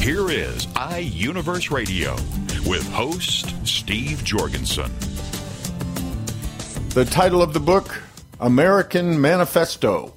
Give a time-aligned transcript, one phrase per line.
[0.00, 2.14] Here is iUniverse Radio
[2.68, 4.90] with host Steve Jorgensen.
[6.90, 8.02] The title of the book
[8.40, 10.14] American Manifesto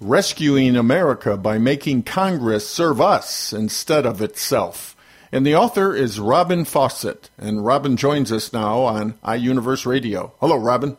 [0.00, 4.96] Rescuing America by Making Congress Serve Us Instead of Itself.
[5.30, 7.30] And the author is Robin Fawsett.
[7.38, 10.32] And Robin joins us now on iUniverse Radio.
[10.40, 10.96] Hello, Robin.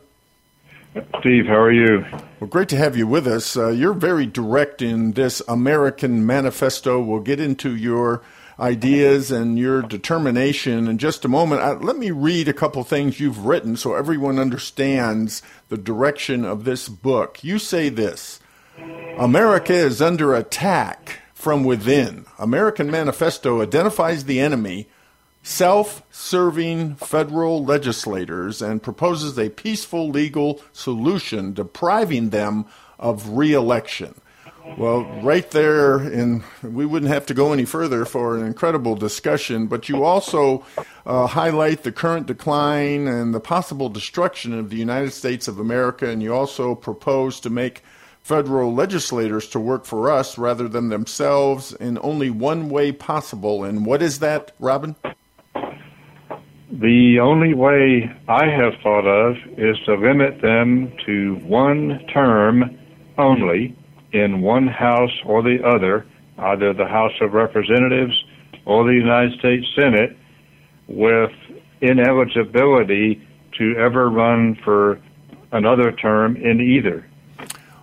[1.20, 2.04] Steve, how are you?
[2.40, 3.56] Well, great to have you with us.
[3.56, 7.00] Uh, you're very direct in this American Manifesto.
[7.00, 8.22] We'll get into your
[8.58, 11.62] ideas and your determination in just a moment.
[11.62, 16.64] Uh, let me read a couple things you've written so everyone understands the direction of
[16.64, 17.44] this book.
[17.44, 18.40] You say this
[19.16, 22.26] America is under attack from within.
[22.38, 24.88] American Manifesto identifies the enemy
[25.42, 32.66] self serving federal legislators and proposes a peaceful legal solution depriving them
[32.98, 34.14] of re election.
[34.76, 39.66] Well, right there, and we wouldn't have to go any further for an incredible discussion,
[39.66, 40.64] but you also
[41.06, 46.08] uh, highlight the current decline and the possible destruction of the United States of America,
[46.08, 47.82] and you also propose to make
[48.22, 53.64] federal legislators to work for us rather than themselves in only one way possible.
[53.64, 54.94] And what is that, Robin?
[56.80, 62.78] The only way I have thought of is to limit them to one term
[63.18, 63.76] only
[64.12, 66.06] in one house or the other,
[66.38, 68.24] either the House of Representatives
[68.64, 70.16] or the United States Senate,
[70.88, 71.32] with
[71.82, 73.28] ineligibility
[73.58, 74.98] to ever run for
[75.52, 77.06] another term in either.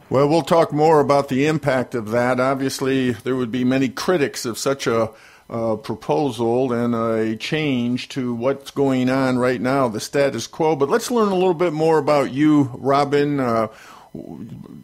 [0.09, 2.39] Well, we'll talk more about the impact of that.
[2.39, 5.11] Obviously, there would be many critics of such a
[5.49, 10.75] uh, proposal and a change to what's going on right now, the status quo.
[10.75, 13.39] But let's learn a little bit more about you, Robin.
[13.39, 13.67] Uh,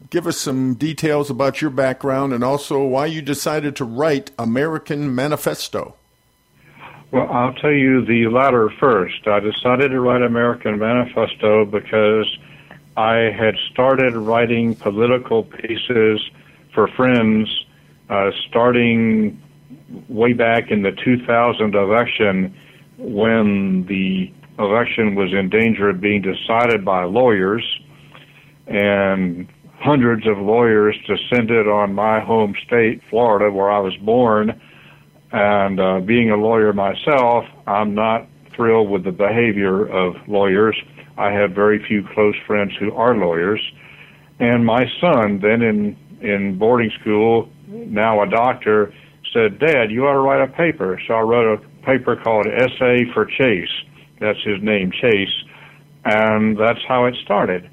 [0.09, 5.13] give us some details about your background and also why you decided to write American
[5.13, 5.95] Manifesto.
[7.11, 9.27] Well, I'll tell you the latter first.
[9.27, 12.25] I decided to write American Manifesto because
[12.97, 16.21] I had started writing political pieces
[16.73, 17.65] for friends
[18.09, 19.41] uh, starting
[20.09, 22.55] way back in the 2000 election
[22.97, 27.63] when the election was in danger of being decided by lawyers
[28.67, 29.47] and
[29.79, 34.61] hundreds of lawyers descended on my home state, Florida, where I was born.
[35.31, 40.75] And uh, being a lawyer myself, I'm not thrilled with the behavior of lawyers.
[41.17, 43.61] I have very few close friends who are lawyers.
[44.39, 48.93] And my son, then in, in boarding school, now a doctor,
[49.33, 50.99] said, Dad, you ought to write a paper.
[51.07, 53.69] So I wrote a paper called Essay for Chase.
[54.19, 55.33] That's his name, Chase.
[56.05, 57.69] And that's how it started.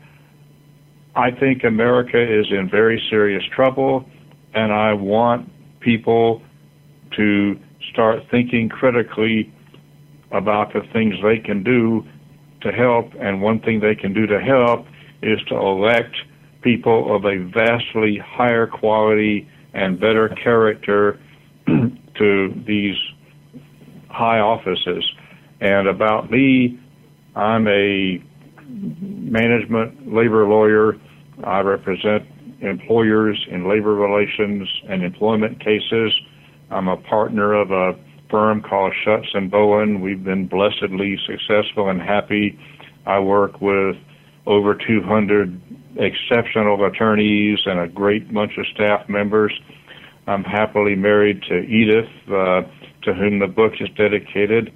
[1.14, 4.08] I think America is in very serious trouble,
[4.54, 5.50] and I want
[5.80, 6.42] people
[7.16, 7.58] to
[7.92, 9.52] start thinking critically
[10.30, 12.06] about the things they can do
[12.62, 14.86] to help, and one thing they can do to help
[15.22, 16.14] is to elect
[16.62, 21.18] people of a vastly higher quality and better character
[22.20, 22.96] to these
[24.10, 25.04] high offices.
[25.60, 26.78] And about me,
[27.34, 28.22] I'm a
[28.68, 30.96] management labor lawyer.
[31.44, 32.24] I represent
[32.60, 36.12] employers in labor relations and employment cases.
[36.70, 37.98] I'm a partner of a
[38.30, 40.00] firm called Shutts and Bowen.
[40.00, 42.58] We've been blessedly successful and happy.
[43.06, 43.96] I work with
[44.46, 45.60] over 200
[45.96, 49.52] exceptional attorneys and a great bunch of staff members.
[50.30, 52.62] I'm happily married to Edith, uh,
[53.02, 54.72] to whom the book is dedicated.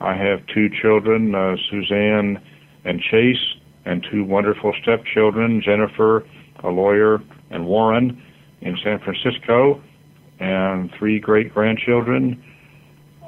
[0.00, 2.40] I have two children, uh, Suzanne
[2.86, 6.24] and Chase, and two wonderful stepchildren, Jennifer,
[6.64, 8.22] a lawyer, and Warren
[8.62, 9.82] in San Francisco,
[10.40, 12.42] and three great grandchildren.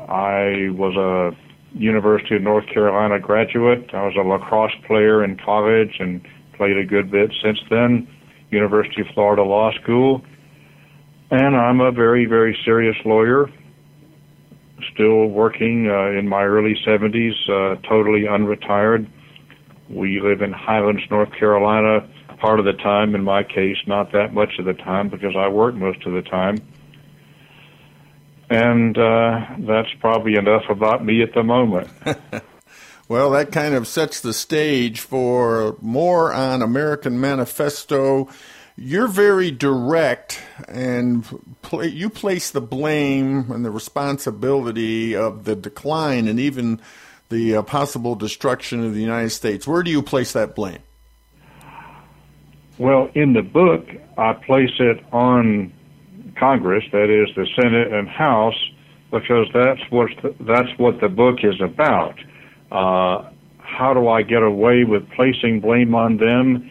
[0.09, 1.37] I was a
[1.79, 3.91] University of North Carolina graduate.
[3.93, 8.09] I was a lacrosse player in college and played a good bit since then.
[8.51, 10.25] University of Florida Law School.
[11.31, 13.51] And I'm a very, very serious lawyer
[14.93, 19.09] still working uh, in my early 70s, uh, totally unretired.
[19.89, 22.09] We live in Highlands, North Carolina,
[22.39, 23.15] part of the time.
[23.15, 26.23] In my case, not that much of the time because I work most of the
[26.23, 26.59] time.
[28.51, 31.89] And uh, that's probably enough about me at the moment.
[33.09, 38.29] well, that kind of sets the stage for more on American Manifesto.
[38.81, 41.27] You're very direct, and
[41.63, 46.81] pl- you place the blame and the responsibility of the decline and even
[47.29, 49.67] the uh, possible destruction of the United States.
[49.67, 50.79] Where do you place that blame?
[52.79, 53.85] Well, in the book,
[54.17, 55.73] I place it on
[56.39, 58.55] Congress, that is the Senate and House,
[59.11, 62.15] because that's what the, that's what the book is about.
[62.71, 63.29] Uh,
[63.59, 66.71] how do I get away with placing blame on them?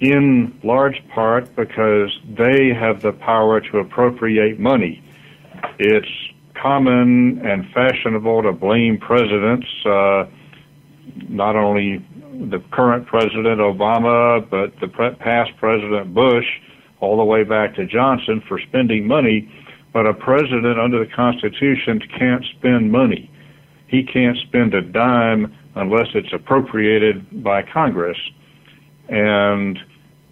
[0.00, 5.02] In large part because they have the power to appropriate money.
[5.78, 6.08] It's
[6.54, 10.26] common and fashionable to blame presidents, uh,
[11.28, 16.46] not only the current President Obama, but the pre- past President Bush,
[17.00, 19.48] all the way back to Johnson for spending money.
[19.92, 23.30] But a president under the Constitution can't spend money.
[23.86, 28.18] He can't spend a dime unless it's appropriated by Congress.
[29.08, 29.78] And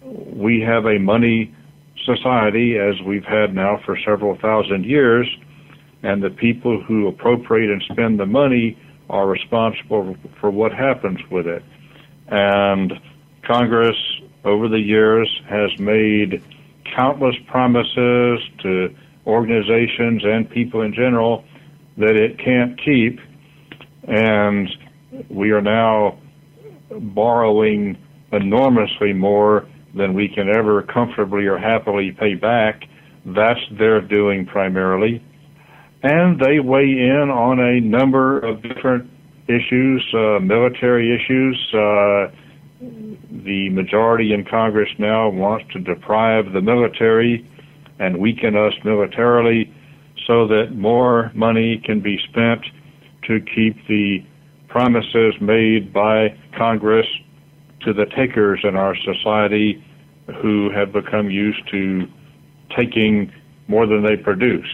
[0.05, 1.53] we have a money
[2.05, 5.27] society, as we've had now for several thousand years,
[6.01, 8.77] and the people who appropriate and spend the money
[9.09, 11.63] are responsible for what happens with it.
[12.27, 12.93] And
[13.43, 13.97] Congress,
[14.43, 16.43] over the years, has made
[16.95, 18.93] countless promises to
[19.25, 21.45] organizations and people in general
[21.97, 23.19] that it can't keep.
[24.07, 24.69] And
[25.29, 26.17] we are now
[26.89, 27.97] borrowing
[28.33, 32.83] enormously more than we can ever comfortably or happily pay back.
[33.25, 35.23] That's their doing primarily.
[36.01, 39.09] And they weigh in on a number of different
[39.47, 41.57] issues, uh, military issues.
[41.73, 42.31] Uh,
[43.45, 47.47] the majority in Congress now wants to deprive the military
[47.99, 49.73] and weaken us militarily
[50.27, 52.61] so that more money can be spent
[53.27, 54.19] to keep the
[54.67, 57.05] promises made by Congress
[57.85, 59.83] to the takers in our society
[60.41, 62.07] who have become used to
[62.75, 63.31] taking
[63.67, 64.69] more than they produce.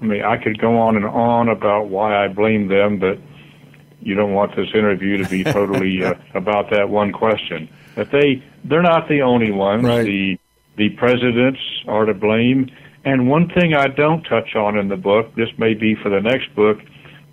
[0.00, 3.18] I mean, I could go on and on about why I blame them, but
[4.00, 7.68] you don't want this interview to be totally uh, about that one question.
[7.94, 9.84] But they they're not the only ones.
[9.84, 10.04] Right.
[10.04, 10.38] The
[10.76, 12.70] the presidents are to blame.
[13.04, 16.20] And one thing I don't touch on in the book, this may be for the
[16.20, 16.78] next book,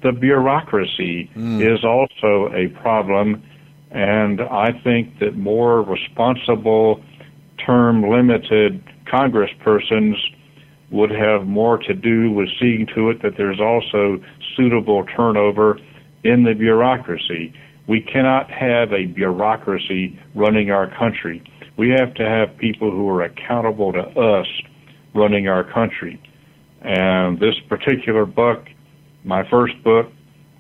[0.02, 1.62] the bureaucracy mm.
[1.62, 3.44] is also a problem.
[3.92, 7.04] And I think that more responsible,
[7.66, 10.16] term limited congresspersons
[10.92, 14.24] would have more to do with seeing to it that there's also
[14.56, 15.80] suitable turnover
[16.24, 17.54] in the bureaucracy.
[17.88, 21.44] We cannot have a bureaucracy running our country.
[21.78, 24.48] We have to have people who are accountable to us
[25.16, 26.22] running our country.
[26.82, 28.66] And this particular book,
[29.24, 30.12] my first book,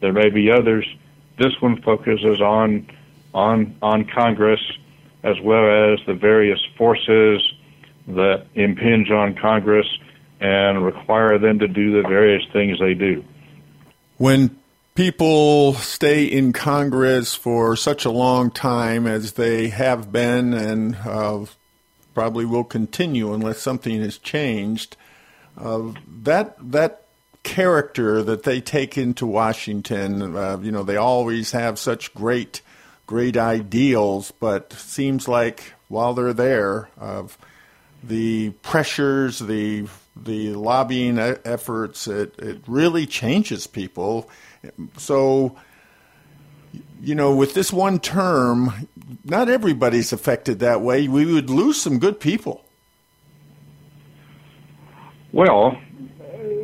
[0.02, 0.86] there may be others.
[1.38, 2.88] This one focuses on
[3.34, 4.62] on on Congress
[5.24, 7.42] as well as the various forces
[8.08, 9.86] that impinge on Congress
[10.40, 13.24] and require them to do the various things they do.
[14.18, 14.58] When
[14.96, 21.46] people stay in Congress for such a long time as they have been and uh,
[22.14, 24.96] probably will continue unless something has changed,
[25.58, 25.92] uh,
[26.24, 27.06] that that
[27.44, 32.62] character that they take into Washington, uh, you know, they always have such great
[33.10, 37.40] great ideals, but seems like while they're there, of
[38.04, 44.30] the pressures, the the lobbying efforts, it, it really changes people
[44.98, 45.56] so,
[47.02, 48.88] you know, with this one term,
[49.24, 51.08] not everybody's affected that way.
[51.08, 52.64] We would lose some good people.
[55.32, 55.80] Well,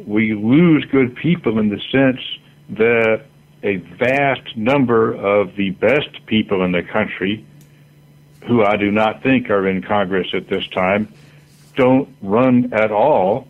[0.05, 2.21] we lose good people in the sense
[2.77, 3.25] that
[3.65, 7.43] a vast number of the best people in the country,
[8.47, 11.11] who I do not think are in Congress at this time,
[11.75, 13.47] don't run at all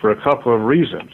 [0.00, 1.10] for a couple of reasons.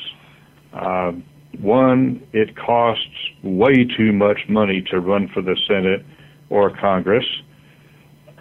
[0.74, 1.24] Um,
[1.58, 3.08] one, it costs
[3.42, 6.04] way too much money to run for the Senate
[6.50, 7.24] or Congress.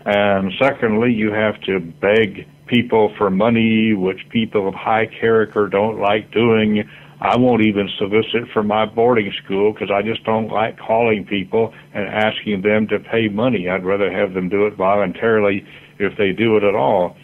[0.06, 6.00] And secondly, you have to beg people for money, which people of high character don't
[6.00, 6.90] like doing.
[7.22, 11.72] I won't even solicit for my boarding school because I just don't like calling people
[11.94, 13.70] and asking them to pay money.
[13.70, 15.64] I'd rather have them do it voluntarily
[16.00, 17.16] if they do it at all.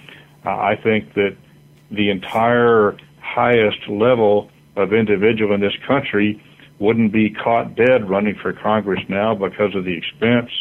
[0.46, 1.36] Uh, I think that
[1.90, 6.40] the entire highest level of individual in this country
[6.78, 10.52] wouldn't be caught dead running for Congress now because of the expense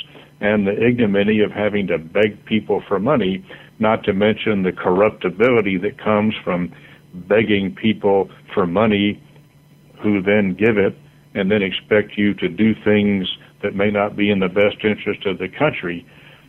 [0.41, 3.45] and the ignominy of having to beg people for money,
[3.79, 6.73] not to mention the corruptibility that comes from
[7.13, 9.23] begging people for money
[10.07, 10.97] who then give it
[11.35, 13.27] and then expect you to do things
[13.63, 16.07] that may not be in the best interest of the country.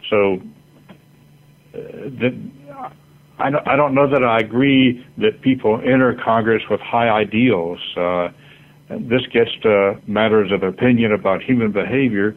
[0.09, 0.41] So
[1.73, 1.79] uh,
[2.21, 2.33] that
[3.39, 7.79] I don't, I don't know that I agree that people enter Congress with high ideals.
[7.95, 8.29] Uh,
[8.89, 12.35] this gets to matters of opinion about human behavior,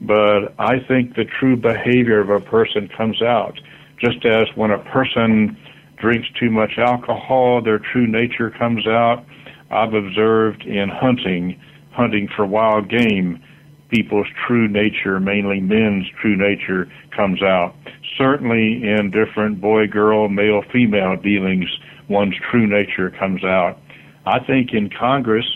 [0.00, 3.58] but I think the true behavior of a person comes out.
[3.98, 5.56] Just as when a person
[5.96, 9.24] drinks too much alcohol, their true nature comes out.
[9.70, 11.60] I've observed in hunting,
[11.92, 13.42] hunting for wild game,
[13.88, 17.74] people's true nature, mainly men's true nature, comes out.
[18.16, 21.68] Certainly in different boy girl, male female dealings,
[22.08, 23.78] one's true nature comes out.
[24.26, 25.46] I think in Congress,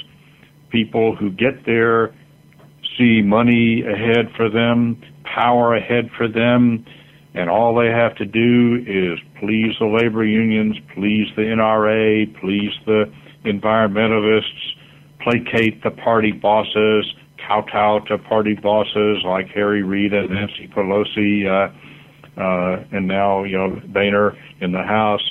[0.71, 2.15] people who get there
[2.99, 6.85] see money ahead for them, power ahead for them,
[7.35, 12.71] and all they have to do is please the labor unions, please the NRA, please
[12.87, 13.13] the
[13.45, 14.75] environmentalists,
[15.21, 17.13] placate the party bosses,
[17.47, 23.57] kowtow to party bosses like Harry Reid and Nancy Pelosi, uh, uh, and now you
[23.57, 25.31] know Boehner in the House.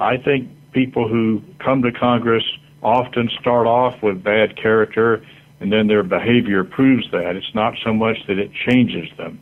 [0.00, 2.44] I think people who come to Congress
[2.82, 5.24] often start off with bad character,
[5.60, 7.36] and then their behavior proves that.
[7.36, 9.40] It's not so much that it changes them.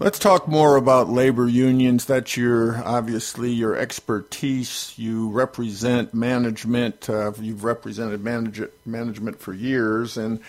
[0.00, 2.04] Let's talk more about labor unions.
[2.04, 4.92] That's your obviously your expertise.
[4.96, 7.08] You represent management.
[7.08, 10.40] Uh, you've represented manage- management for years, and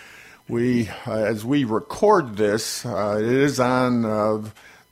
[0.48, 4.04] we, uh, as we record this, uh, it is on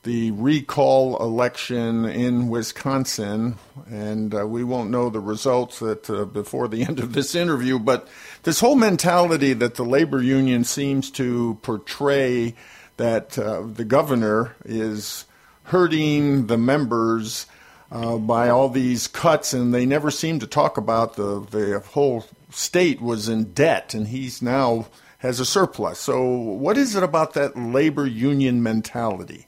[0.05, 3.55] the recall election in Wisconsin,
[3.89, 7.77] and uh, we won't know the results that, uh, before the end of this interview.
[7.77, 8.07] But
[8.43, 12.55] this whole mentality that the labor union seems to portray
[12.97, 15.25] that uh, the governor is
[15.63, 17.45] hurting the members
[17.91, 22.25] uh, by all these cuts, and they never seem to talk about the the whole
[22.49, 24.87] state was in debt, and he's now
[25.19, 25.99] has a surplus.
[25.99, 29.47] So, what is it about that labor union mentality?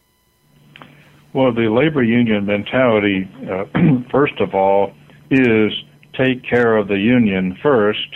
[1.33, 3.65] Well, the labor union mentality, uh,
[4.11, 4.93] first of all,
[5.29, 5.71] is
[6.13, 8.07] take care of the union first,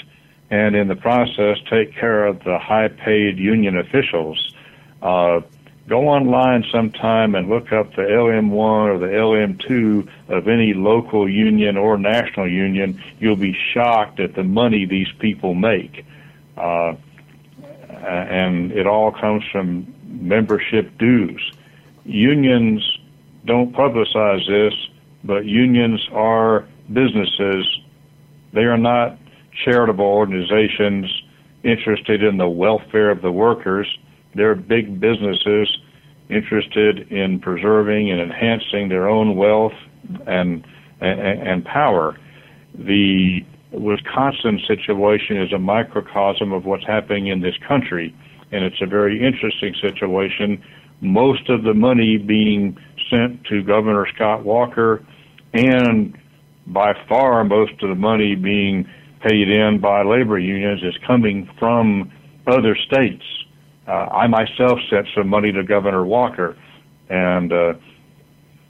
[0.49, 4.53] and in the process, take care of the high paid union officials
[5.01, 5.41] uh,
[5.87, 11.77] go online sometime and look up the LM1 or the LM2 of any local union
[11.77, 13.01] or national union.
[13.19, 16.05] You'll be shocked at the money these people make.
[16.55, 16.93] Uh,
[17.89, 21.51] and it all comes from membership dues.
[22.05, 22.99] Unions
[23.45, 24.73] don't publicize this,
[25.23, 27.79] but unions are businesses.
[28.53, 29.17] They are not
[29.65, 31.11] charitable organizations
[31.63, 33.87] interested in the welfare of the workers
[34.35, 35.77] they're big businesses
[36.29, 39.73] interested in preserving and enhancing their own wealth
[40.25, 40.65] and
[41.01, 42.17] and, and power.
[42.75, 48.15] The Wisconsin situation is a microcosm of what's happening in this country,
[48.51, 50.63] and it's a very interesting situation.
[51.01, 52.77] Most of the money being
[53.09, 55.03] sent to Governor Scott Walker,
[55.53, 56.17] and
[56.67, 58.87] by far most of the money being
[59.21, 62.11] paid in by labor unions is coming from
[62.47, 63.23] other states
[63.91, 66.55] uh, I myself sent some money to Governor Walker,
[67.09, 67.73] and uh,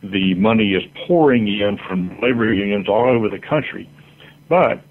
[0.01, 3.88] the money is pouring in from labor unions all over the country.
[4.50, 4.82] But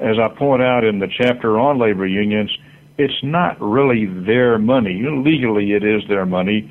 [0.00, 2.50] as I point out in the chapter on labor unions,
[2.98, 5.04] it's not really their money.
[5.08, 6.68] Legally, it is their money,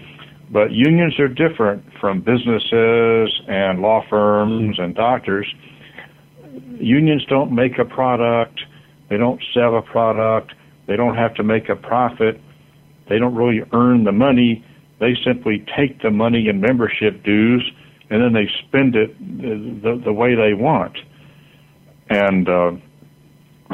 [0.52, 5.48] but unions are different from businesses and law firms and doctors.
[6.80, 8.60] Unions don't make a product,
[9.10, 10.54] they don't sell a product,
[10.88, 12.42] they don't have to make a profit.
[13.10, 14.66] They don't really earn the money.
[15.00, 17.70] They simply take the money in membership dues
[18.10, 20.98] and then they spend it the, the way they want.
[22.10, 22.72] And uh,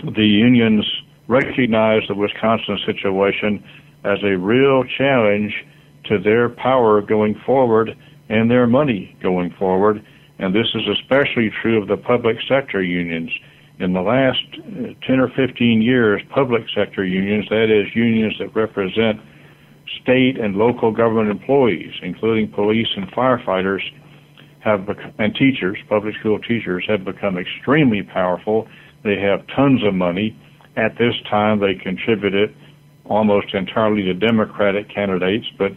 [0.04, 0.86] the unions
[1.28, 3.64] recognize the Wisconsin situation
[4.04, 5.54] as a real challenge
[6.06, 7.96] to their power going forward
[8.30, 10.04] and their money going forward.
[10.40, 13.32] And this is especially true of the public sector unions
[13.82, 18.56] in the last uh, 10 or 15 years, public sector unions, that is, unions that
[18.56, 19.20] represent
[20.02, 23.82] state and local government employees, including police and firefighters,
[24.60, 28.68] have bec- and teachers, public school teachers, have become extremely powerful.
[29.04, 30.38] They have tons of money.
[30.78, 32.56] At this time, they contribute it
[33.06, 35.72] almost entirely to Democratic candidates, but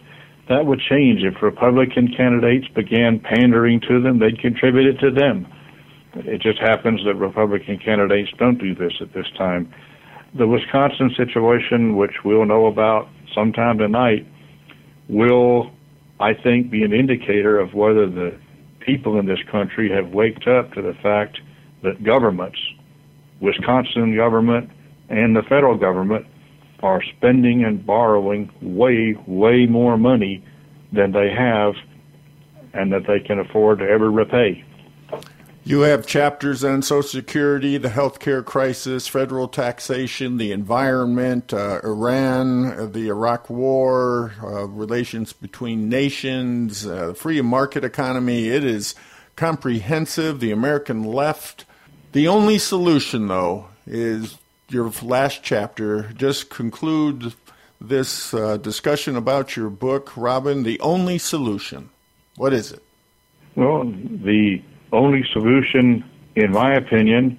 [0.47, 4.19] that would change if Republican candidates began pandering to them.
[4.19, 5.47] They'd contribute it to them.
[6.15, 9.73] It just happens that Republican candidates don't do this at this time.
[10.37, 14.25] The Wisconsin situation, which we'll know about sometime tonight,
[15.07, 15.71] will,
[16.19, 18.37] I think, be an indicator of whether the
[18.79, 21.39] people in this country have waked up to the fact
[21.83, 22.59] that governments
[23.41, 24.69] Wisconsin government
[25.09, 26.25] and the federal government
[26.81, 30.43] are spending and borrowing way, way more money
[30.91, 31.73] than they have
[32.73, 34.64] and that they can afford to ever repay.
[35.67, 42.65] You have chapters on Social Security, the healthcare crisis, federal taxation, the environment, uh, Iran,
[42.65, 48.47] uh, the Iraq War, uh, relations between nations, uh, free market economy.
[48.49, 48.93] It is
[49.35, 50.39] comprehensive.
[50.39, 51.65] The American left.
[52.11, 54.37] The only solution, though, is
[54.69, 56.13] your last chapter.
[56.13, 57.33] Just conclude
[57.81, 60.61] this uh, discussion about your book, Robin.
[60.61, 61.89] The only solution.
[62.35, 62.83] What is it?
[63.55, 66.03] Well, the only solution,
[66.35, 67.37] in my opinion,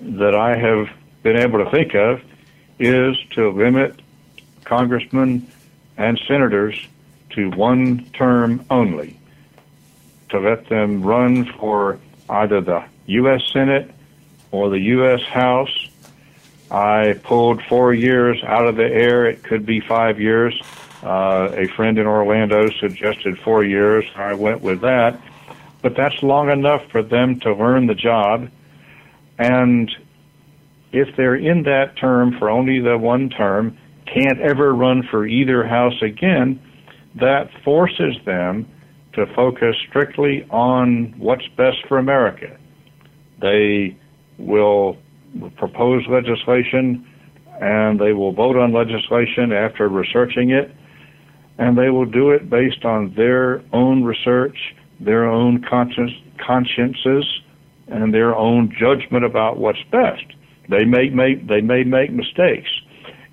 [0.00, 0.88] that I have
[1.22, 2.20] been able to think of
[2.78, 4.00] is to limit
[4.64, 5.46] congressmen
[5.96, 6.86] and senators
[7.30, 9.18] to one term only,
[10.30, 13.42] to let them run for either the U.S.
[13.52, 13.90] Senate
[14.50, 15.22] or the U.S.
[15.22, 15.88] House.
[16.70, 19.26] I pulled four years out of the air.
[19.26, 20.60] It could be five years.
[21.02, 24.04] Uh, a friend in Orlando suggested four years.
[24.16, 25.20] I went with that
[25.82, 28.48] but that's long enough for them to learn the job.
[29.38, 29.90] And
[30.92, 35.66] if they're in that term for only the one term, can't ever run for either
[35.66, 36.60] house again,
[37.16, 38.66] that forces them
[39.12, 42.56] to focus strictly on what's best for America.
[43.40, 43.96] They
[44.38, 44.96] will
[45.56, 47.06] propose legislation
[47.60, 50.72] and they will vote on legislation after researching it,
[51.58, 54.56] and they will do it based on their own research
[55.00, 57.24] their own conscience, consciences
[57.86, 60.24] and their own judgment about what's best.
[60.68, 62.68] They may make they may make mistakes.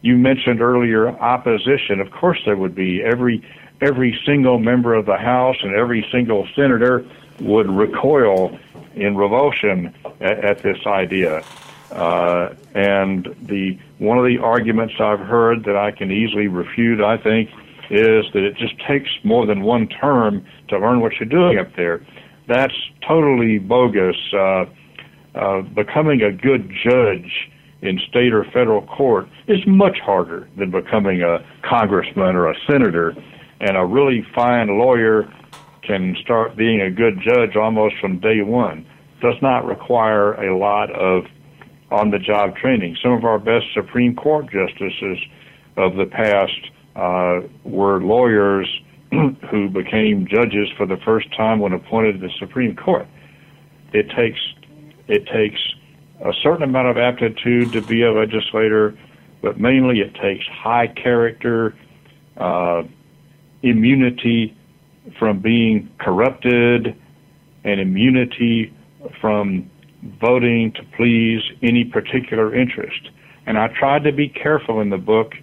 [0.01, 1.99] You mentioned earlier opposition.
[1.99, 3.45] Of course, there would be every
[3.81, 7.05] every single member of the House and every single senator
[7.41, 8.57] would recoil
[8.95, 11.43] in revulsion at, at this idea.
[11.91, 17.17] Uh, and the one of the arguments I've heard that I can easily refute, I
[17.17, 17.49] think,
[17.89, 21.75] is that it just takes more than one term to learn what you're doing up
[21.75, 22.05] there.
[22.47, 22.73] That's
[23.07, 24.15] totally bogus.
[24.33, 24.65] Uh,
[25.35, 27.49] uh, becoming a good judge
[27.81, 33.13] in state or federal court is much harder than becoming a congressman or a senator.
[33.59, 35.31] And a really fine lawyer
[35.83, 38.85] can start being a good judge almost from day one.
[39.21, 41.25] Does not require a lot of
[41.91, 42.97] on the job training.
[43.01, 45.19] Some of our best Supreme Court justices
[45.77, 48.67] of the past uh, were lawyers
[49.11, 53.07] who became judges for the first time when appointed to the Supreme Court.
[53.93, 54.39] It takes
[55.07, 55.59] it takes
[56.23, 58.97] a certain amount of aptitude to be a legislator,
[59.41, 61.75] but mainly it takes high character,
[62.37, 62.83] uh,
[63.61, 64.57] immunity
[65.19, 66.95] from being corrupted,
[67.63, 68.73] and immunity
[69.21, 69.69] from
[70.19, 73.09] voting to please any particular interest.
[73.45, 75.33] And I tried to be careful in the book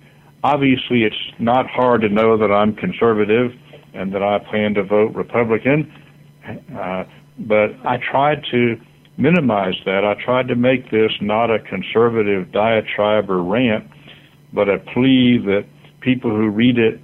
[0.43, 3.53] obviously it's not hard to know that I'm conservative
[3.95, 5.93] and that I plan to vote Republican.
[6.77, 7.05] Uh,
[7.39, 8.77] but I tried to
[9.17, 10.05] minimize that.
[10.05, 13.89] I tried to make this not a conservative diatribe or rant,
[14.53, 15.65] but a plea that
[16.01, 17.01] people who read it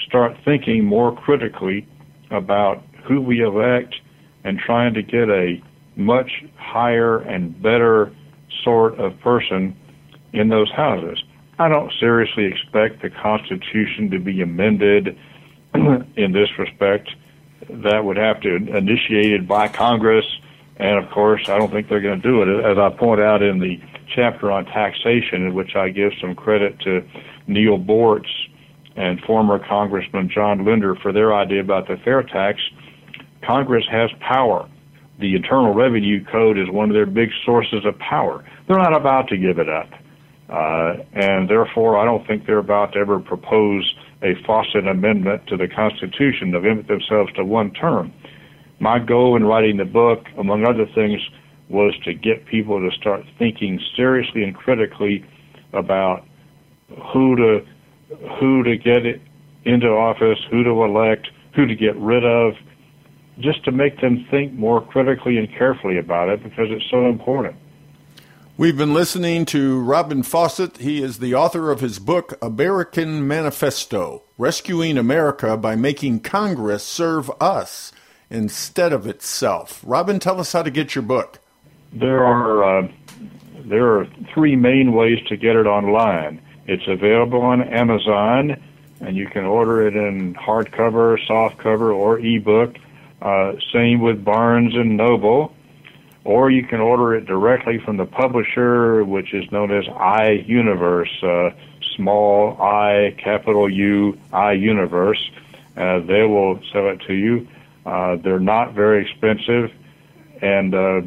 [0.00, 1.86] start thinking more critically
[2.30, 3.94] about who we elect
[4.44, 5.62] and trying to get a
[5.96, 8.14] much higher and better
[8.62, 9.76] sort of person
[10.32, 11.22] in those houses.
[11.58, 15.16] I don't seriously expect the Constitution to be amended
[15.74, 17.10] in this respect.
[17.70, 20.26] That would have to be initiated by Congress,
[20.76, 22.64] and of course, I don't think they're going to do it.
[22.64, 23.80] As I point out in the
[24.14, 27.02] chapter on taxation, in which I give some credit to
[27.46, 28.28] Neil Boortz
[28.96, 32.60] and former Congressman John Linder for their idea about the fair tax,
[33.42, 34.68] Congress has power.
[35.20, 38.44] The Internal Revenue Code is one of their big sources of power.
[38.66, 39.88] They're not about to give it up.
[40.48, 45.56] Uh, and therefore, I don't think they're about to ever propose a Fawsett amendment to
[45.56, 48.12] the Constitution to limit themselves to one term.
[48.80, 51.20] My goal in writing the book, among other things,
[51.68, 55.24] was to get people to start thinking seriously and critically
[55.72, 56.26] about
[57.12, 57.60] who to
[58.38, 59.02] who to get
[59.64, 62.52] into office, who to elect, who to get rid of,
[63.40, 67.56] just to make them think more critically and carefully about it because it's so important.
[68.56, 70.76] We've been listening to Robin Fawsett.
[70.76, 77.32] He is the author of his book, American Manifesto Rescuing America by Making Congress Serve
[77.40, 77.90] Us
[78.30, 79.82] Instead of Itself.
[79.84, 81.40] Robin, tell us how to get your book.
[81.92, 82.88] There are, uh,
[83.64, 86.40] there are three main ways to get it online.
[86.68, 88.62] It's available on Amazon,
[89.00, 92.76] and you can order it in hardcover, softcover, or ebook.
[93.20, 95.52] Uh, same with Barnes and Noble.
[96.24, 101.54] Or you can order it directly from the publisher, which is known as iUniverse, uh,
[101.96, 105.30] small I, capital U, iUniverse.
[105.76, 107.46] Uh, they will sell it to you.
[107.84, 109.70] Uh, they're not very expensive,
[110.40, 111.02] and uh,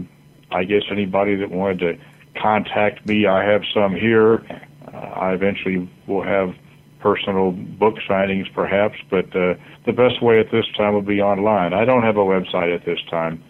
[0.52, 1.98] I guess anybody that wanted to
[2.40, 4.46] contact me, I have some here.
[4.88, 6.54] Uh, I eventually will have
[7.00, 11.74] personal book signings, perhaps, but uh, the best way at this time would be online.
[11.74, 13.44] I don't have a website at this time,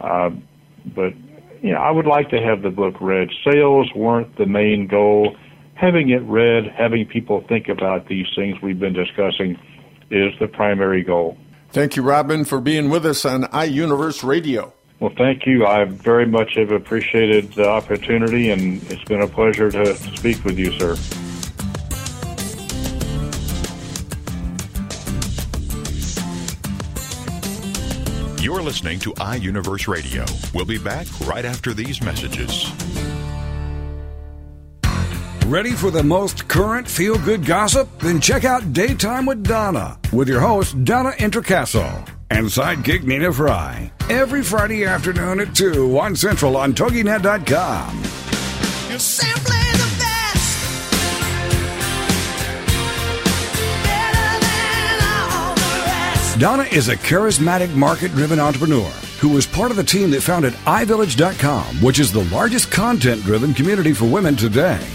[0.00, 0.30] uh,
[0.94, 1.12] but
[1.62, 3.28] you know, I would like to have the book read.
[3.44, 5.36] Sales weren't the main goal.
[5.74, 9.58] Having it read, having people think about these things we've been discussing,
[10.10, 11.36] is the primary goal.
[11.70, 14.72] Thank you, Robin, for being with us on iUniverse Radio.
[15.00, 15.66] Well, thank you.
[15.66, 20.58] I very much have appreciated the opportunity, and it's been a pleasure to speak with
[20.58, 20.96] you, sir.
[28.46, 30.24] You're listening to iUniverse Radio.
[30.54, 32.70] We'll be back right after these messages.
[35.46, 37.88] Ready for the most current feel good gossip?
[37.98, 43.90] Then check out Daytime with Donna with your host, Donna Introcaso, and sidekick Nina Fry.
[44.08, 48.04] Every Friday afternoon at 2 on Central on TogiNet.com.
[56.38, 60.52] Donna is a charismatic, market driven entrepreneur who was part of the team that founded
[60.66, 64.86] iVillage.com, which is the largest content driven community for women today.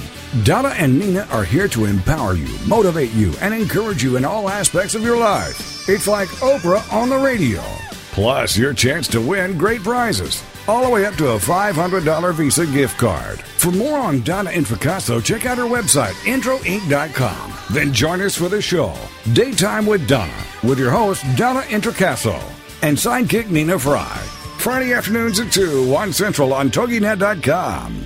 [0.43, 4.49] Donna and Nina are here to empower you, motivate you, and encourage you in all
[4.49, 5.89] aspects of your life.
[5.89, 7.63] It's like Oprah on the radio.
[8.11, 12.65] Plus, your chance to win great prizes, all the way up to a $500 Visa
[12.65, 13.41] gift card.
[13.41, 17.53] For more on Donna Introcaso, check out her website, introinc.com.
[17.71, 18.95] Then join us for the show,
[19.33, 22.41] Daytime with Donna, with your host, Donna Introcaso,
[22.83, 24.15] and sidekick Nina Fry.
[24.59, 28.05] Friday afternoons at 2, 1 Central on TogiNet.com.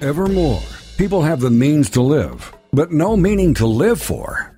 [0.00, 0.62] Evermore,
[0.96, 4.47] people have the means to live, but no meaning to live for.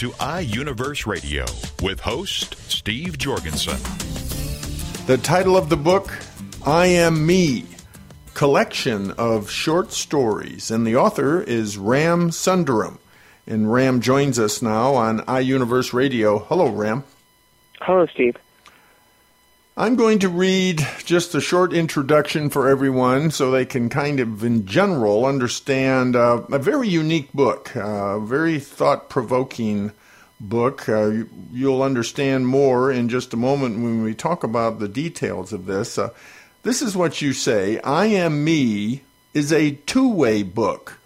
[0.00, 1.44] to iUniverse Radio
[1.82, 3.76] with host Steve Jorgensen.
[5.04, 6.10] The title of the book,
[6.64, 7.66] I Am Me,
[8.32, 12.96] collection of short stories, and the author is Ram Sundaram.
[13.46, 16.38] And Ram joins us now on iUniverse Radio.
[16.38, 17.04] Hello, Ram.
[17.82, 18.38] Hello, Steve.
[19.80, 24.44] I'm going to read just a short introduction for everyone so they can kind of,
[24.44, 29.92] in general, understand uh, a very unique book, a very thought provoking
[30.38, 30.86] book.
[30.86, 35.50] Uh, you, you'll understand more in just a moment when we talk about the details
[35.50, 35.96] of this.
[35.96, 36.10] Uh,
[36.62, 39.00] this is what you say I Am Me
[39.32, 40.98] is a two way book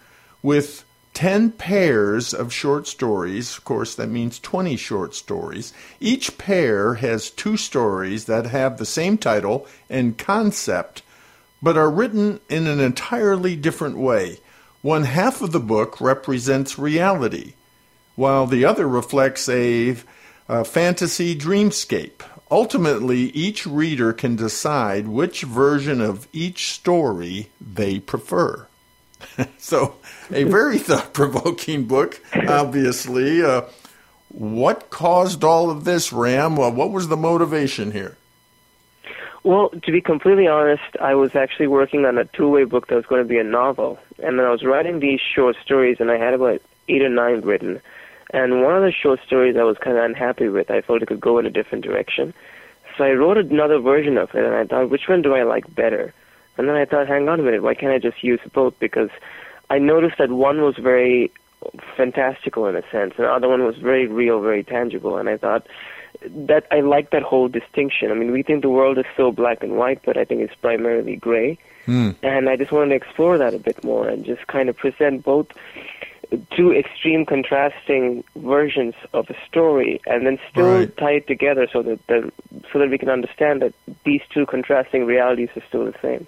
[0.43, 0.83] with
[1.15, 3.57] 10 pairs of short stories.
[3.57, 5.73] Of course, that means 20 short stories.
[6.01, 11.01] Each pair has two stories that have the same title and concept,
[11.63, 14.39] but are written in an entirely different way.
[14.81, 17.53] One half of the book represents reality,
[18.15, 19.95] while the other reflects a,
[20.49, 22.21] a fantasy dreamscape.
[22.51, 28.67] Ultimately, each reader can decide which version of each story they prefer.
[29.57, 29.95] so,
[30.31, 33.43] a very thought provoking book, obviously.
[33.43, 33.63] Uh,
[34.29, 36.55] what caused all of this, Ram?
[36.55, 38.17] Well, what was the motivation here?
[39.43, 43.05] Well, to be completely honest, I was actually working on a two-way book that was
[43.05, 46.17] going to be a novel, and then I was writing these short stories, and I
[46.17, 47.79] had about eight or nine written.
[48.31, 50.71] And one of the short stories I was kind of unhappy with.
[50.71, 52.33] I felt it could go in a different direction,
[52.97, 55.73] so I wrote another version of it, and I thought, which one do I like
[55.73, 56.13] better?
[56.57, 58.79] And then I thought, hang on a minute, why can't I just use both?
[58.79, 59.09] Because
[59.69, 61.31] I noticed that one was very
[61.97, 65.17] fantastical in a sense, and the other one was very real, very tangible.
[65.17, 65.67] And I thought,
[66.29, 68.11] that I like that whole distinction.
[68.11, 70.55] I mean, we think the world is so black and white, but I think it's
[70.55, 71.57] primarily gray.
[71.85, 72.11] Hmm.
[72.23, 75.23] And I just wanted to explore that a bit more and just kind of present
[75.23, 75.47] both
[76.55, 80.97] two extreme contrasting versions of a story and then still Right.
[80.97, 82.31] tie it together so that the,
[82.71, 83.73] so that we can understand that
[84.03, 86.25] these two contrasting realities are still the same.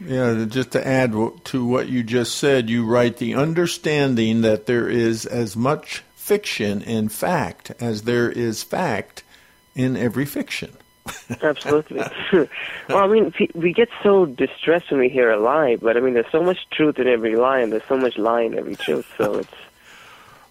[0.00, 1.12] Yeah, just to add
[1.44, 6.82] to what you just said, you write the understanding that there is as much fiction
[6.82, 9.24] in fact as there is fact
[9.74, 10.76] in every fiction.
[11.42, 12.02] Absolutely.
[12.88, 16.14] well, I mean, we get so distressed when we hear a lie, but I mean,
[16.14, 19.06] there's so much truth in every lie, and there's so much lie in every truth.
[19.16, 19.54] So it's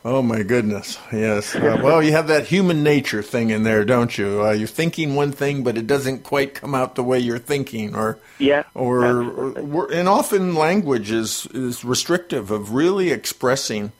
[0.10, 1.54] Oh my goodness, yes.
[1.54, 4.42] Uh, well, you have that human nature thing in there, don't you?
[4.42, 7.94] Uh, you're thinking one thing, but it doesn't quite come out the way you're thinking,
[7.94, 9.22] or Yeah, or,
[9.58, 13.92] or and often language is is restrictive of really expressing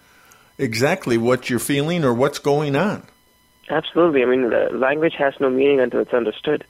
[0.58, 3.04] exactly what you're feeling or what's going on.
[3.70, 4.24] absolutely.
[4.24, 6.64] I mean, the language has no meaning until it's understood.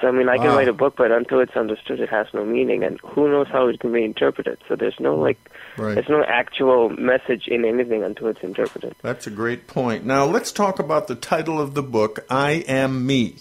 [0.00, 0.56] So I mean, I can Wow.
[0.56, 3.68] write a book, but until it's understood, it has no meaning, and who knows how
[3.68, 4.58] it can be interpreted.
[4.68, 5.38] So there's no like,
[5.76, 5.94] Right.
[5.94, 8.94] there's no actual message in anything until it's interpreted.
[9.02, 10.04] That's a great point.
[10.04, 13.36] Now let's talk about the title of the book, I Am Me.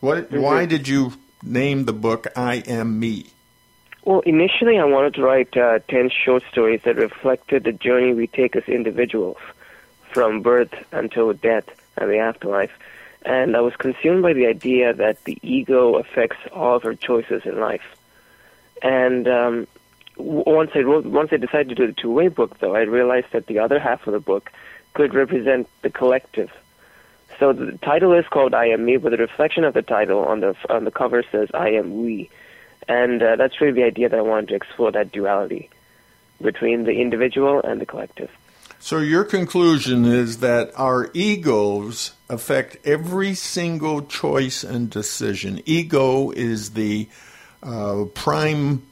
[0.00, 0.30] What?
[0.32, 3.26] Why did you name the book I Am Me?
[4.04, 8.28] Well, initially, I wanted to write uh, 10 short stories that reflected the journey we
[8.28, 9.38] take as individuals
[10.12, 11.64] from birth until death
[11.96, 12.70] and the afterlife.
[13.22, 17.42] And I was consumed by the idea that the ego affects all of our choices
[17.44, 17.82] in life.
[18.80, 19.66] And um,
[20.16, 23.46] once I wrote, once I decided to do the two-way book, though, I realized that
[23.46, 24.50] the other half of the book
[24.94, 26.50] could represent the collective.
[27.38, 30.40] So the title is called "I Am Me," but the reflection of the title on
[30.40, 32.30] the on the cover says "I Am We."
[32.88, 35.68] And uh, that's really the idea that I wanted to explore that duality
[36.40, 38.30] between the individual and the collective.
[38.78, 45.62] So your conclusion is that our egos affect every single choice and decision.
[45.64, 47.08] Ego is the
[47.62, 48.82] uh, prime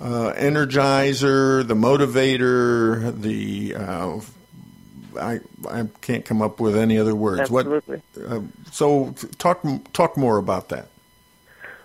[0.00, 4.20] uh, energizer, the motivator, the uh,
[5.18, 7.42] I I can't come up with any other words.
[7.42, 8.02] Absolutely.
[8.14, 8.32] What?
[8.32, 10.88] Uh, so talk talk more about that.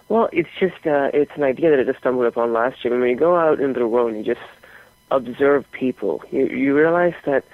[0.07, 2.97] Well, it's just uh, it's an idea that I just stumbled upon last year.
[2.99, 4.45] When you go out into the world and you just
[5.11, 7.45] observe people, you you realize that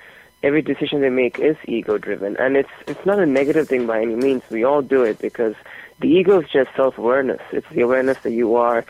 [0.42, 4.02] every decision they make is ego driven, and it's it's not a negative thing by
[4.02, 4.42] any means.
[4.50, 5.56] We all do it because
[6.00, 7.42] the ego is just self awareness.
[7.52, 8.86] It's the awareness that you are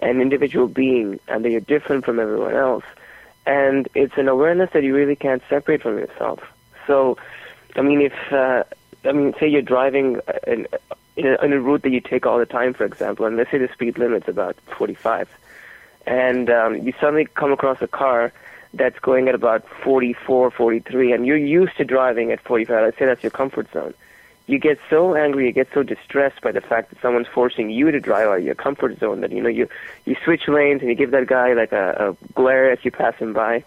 [0.00, 2.84] an individual being and that you're different from everyone else,
[3.46, 6.40] and it's an awareness that you really can't separate from yourself.
[6.86, 7.16] So,
[7.76, 8.64] I mean, if uh,
[9.04, 10.66] I mean, say you're driving in,
[11.16, 13.50] in, a, in a route that you take all the time, for example, and let's
[13.50, 15.28] say the speed limit's about 45,
[16.06, 18.32] and um, you suddenly come across a car
[18.74, 22.84] that's going at about 44, 43, and you're used to driving at 45.
[22.84, 23.94] Let's say that's your comfort zone.
[24.50, 27.90] You get so angry, you get so distressed by the fact that someone's forcing you
[27.90, 29.68] to drive out of your comfort zone that you know you
[30.06, 33.14] you switch lanes and you give that guy like a, a glare as you pass
[33.16, 33.64] him by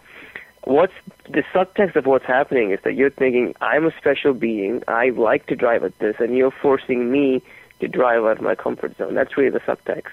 [0.65, 0.93] what's
[1.29, 4.83] the subtext of what's happening is that you're thinking I'm a special being.
[4.87, 7.41] I like to drive at this, and you're forcing me
[7.79, 9.13] to drive out of my comfort zone.
[9.13, 10.11] That's really the subtext.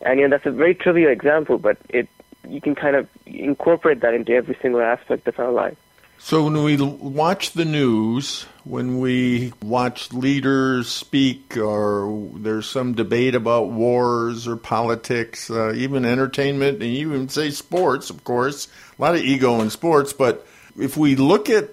[0.00, 2.08] And you know that's a very trivial example, but it
[2.48, 5.78] you can kind of incorporate that into every single aspect of our life.
[6.24, 13.34] So when we watch the news, when we watch leaders speak, or there's some debate
[13.34, 19.14] about wars or politics, uh, even entertainment, and even say sports, of course, a lot
[19.14, 20.14] of ego in sports.
[20.14, 20.46] But
[20.78, 21.68] if we look at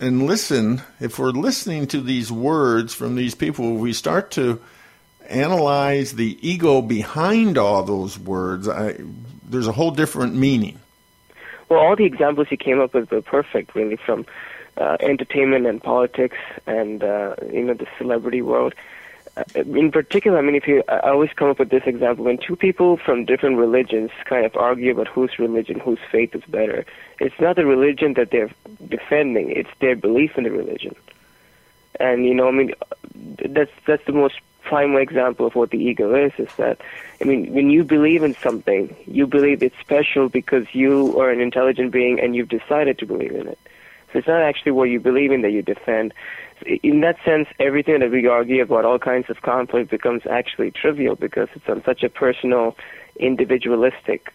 [0.00, 4.62] and listen, if we're listening to these words from these people, we start to
[5.28, 8.66] analyze the ego behind all those words.
[8.66, 8.96] I,
[9.46, 10.80] there's a whole different meaning.
[11.68, 14.26] Well, all the examples you came up with were perfect, really, from
[14.76, 18.74] uh, entertainment and politics and uh, you know the celebrity world.
[19.36, 22.38] Uh, in particular, I mean, if you, I always come up with this example when
[22.38, 26.84] two people from different religions kind of argue about whose religion, whose faith is better.
[27.18, 28.50] It's not the religion that they're
[28.88, 30.94] defending; it's their belief in the religion.
[31.98, 32.74] And you know, I mean,
[33.44, 36.32] that's that's the most primal example of what the ego is.
[36.38, 36.80] Is that
[37.20, 41.40] I mean, when you believe in something, you believe it's special because you are an
[41.40, 43.58] intelligent being and you've decided to believe in it.
[44.12, 46.14] So it's not actually what you believe in that you defend.
[46.82, 51.16] In that sense, everything that we argue about, all kinds of conflict, becomes actually trivial
[51.16, 52.76] because it's on such a personal,
[53.16, 54.32] individualistic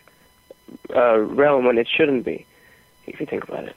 [0.95, 2.45] uh, realm when it shouldn't be,
[3.07, 3.75] if you think about it.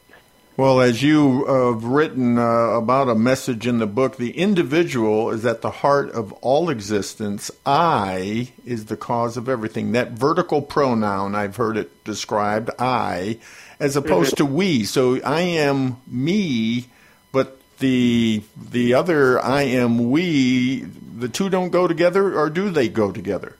[0.54, 5.30] Well, as you uh, have written uh, about a message in the book, the individual
[5.30, 7.50] is at the heart of all existence.
[7.64, 9.92] I is the cause of everything.
[9.92, 13.38] That vertical pronoun, I've heard it described, I,
[13.80, 14.84] as opposed to we.
[14.84, 16.88] So I am me,
[17.32, 22.90] but the the other I am we, the two don't go together, or do they
[22.90, 23.56] go together?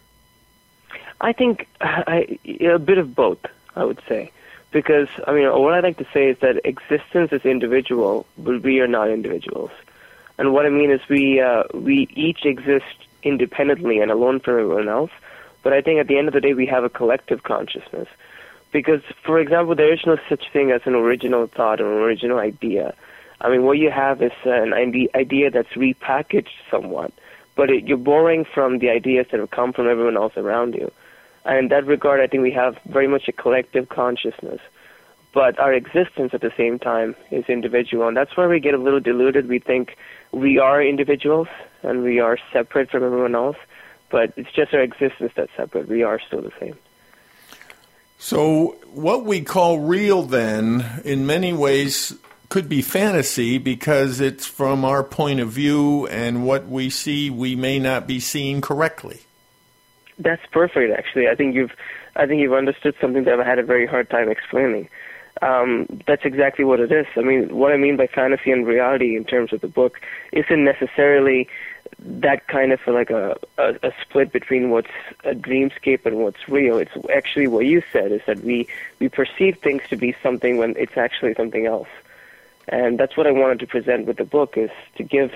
[1.22, 3.38] I think I, a bit of both,
[3.74, 4.30] I would say.
[4.72, 8.80] Because, I mean, what I like to say is that existence is individual, but we
[8.80, 9.70] are not individuals.
[10.38, 14.88] And what I mean is we, uh, we each exist independently and alone from everyone
[14.88, 15.10] else,
[15.62, 18.08] but I think at the end of the day we have a collective consciousness.
[18.72, 22.38] Because, for example, there is no such thing as an original thought or an original
[22.38, 22.94] idea.
[23.42, 27.12] I mean, what you have is an idea that's repackaged somewhat,
[27.54, 30.90] but it, you're borrowing from the ideas that have come from everyone else around you.
[31.44, 34.60] And in that regard, I think we have very much a collective consciousness.
[35.34, 38.06] But our existence at the same time is individual.
[38.06, 39.48] And that's where we get a little deluded.
[39.48, 39.96] We think
[40.30, 41.48] we are individuals
[41.82, 43.56] and we are separate from everyone else.
[44.10, 45.88] But it's just our existence that's separate.
[45.88, 46.76] We are still the same.
[48.18, 52.16] So, what we call real, then, in many ways,
[52.50, 57.56] could be fantasy because it's from our point of view, and what we see, we
[57.56, 59.22] may not be seeing correctly.
[60.18, 60.96] That's perfect.
[60.96, 61.72] Actually, I think you've,
[62.16, 64.88] I think you've understood something that I had a very hard time explaining.
[65.40, 67.06] Um, that's exactly what it is.
[67.16, 70.00] I mean, what I mean by fantasy and reality in terms of the book
[70.32, 71.48] isn't necessarily
[71.98, 74.90] that kind of like a, a, a split between what's
[75.24, 76.78] a dreamscape and what's real.
[76.78, 78.66] It's actually what you said is that we
[78.98, 81.88] we perceive things to be something when it's actually something else,
[82.68, 85.32] and that's what I wanted to present with the book is to give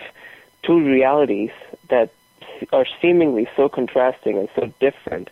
[0.62, 1.50] two realities
[1.88, 2.10] that
[2.72, 5.30] are seemingly so contrasting and so different.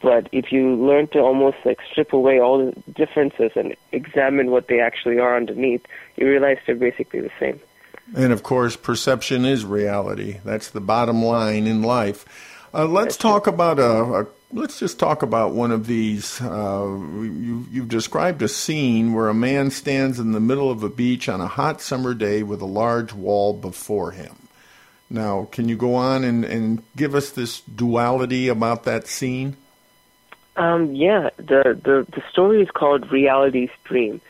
[0.00, 4.68] But if you learn to almost like strip away all the differences and examine what
[4.68, 5.80] they actually are underneath,
[6.16, 7.58] you realize they're basically the same.
[8.14, 10.40] And of course, perception is reality.
[10.44, 12.26] That's the bottom line in life.
[12.74, 14.26] Uh, let's talk about a, a.
[14.52, 16.40] Let's just talk about one of these.
[16.40, 20.88] Uh, you, you've described a scene where a man stands in the middle of a
[20.88, 24.43] beach on a hot summer day with a large wall before him.
[25.10, 29.56] Now, can you go on and, and give us this duality about that scene?
[30.56, 34.20] Um, yeah, the, the the story is called Reality's Dream,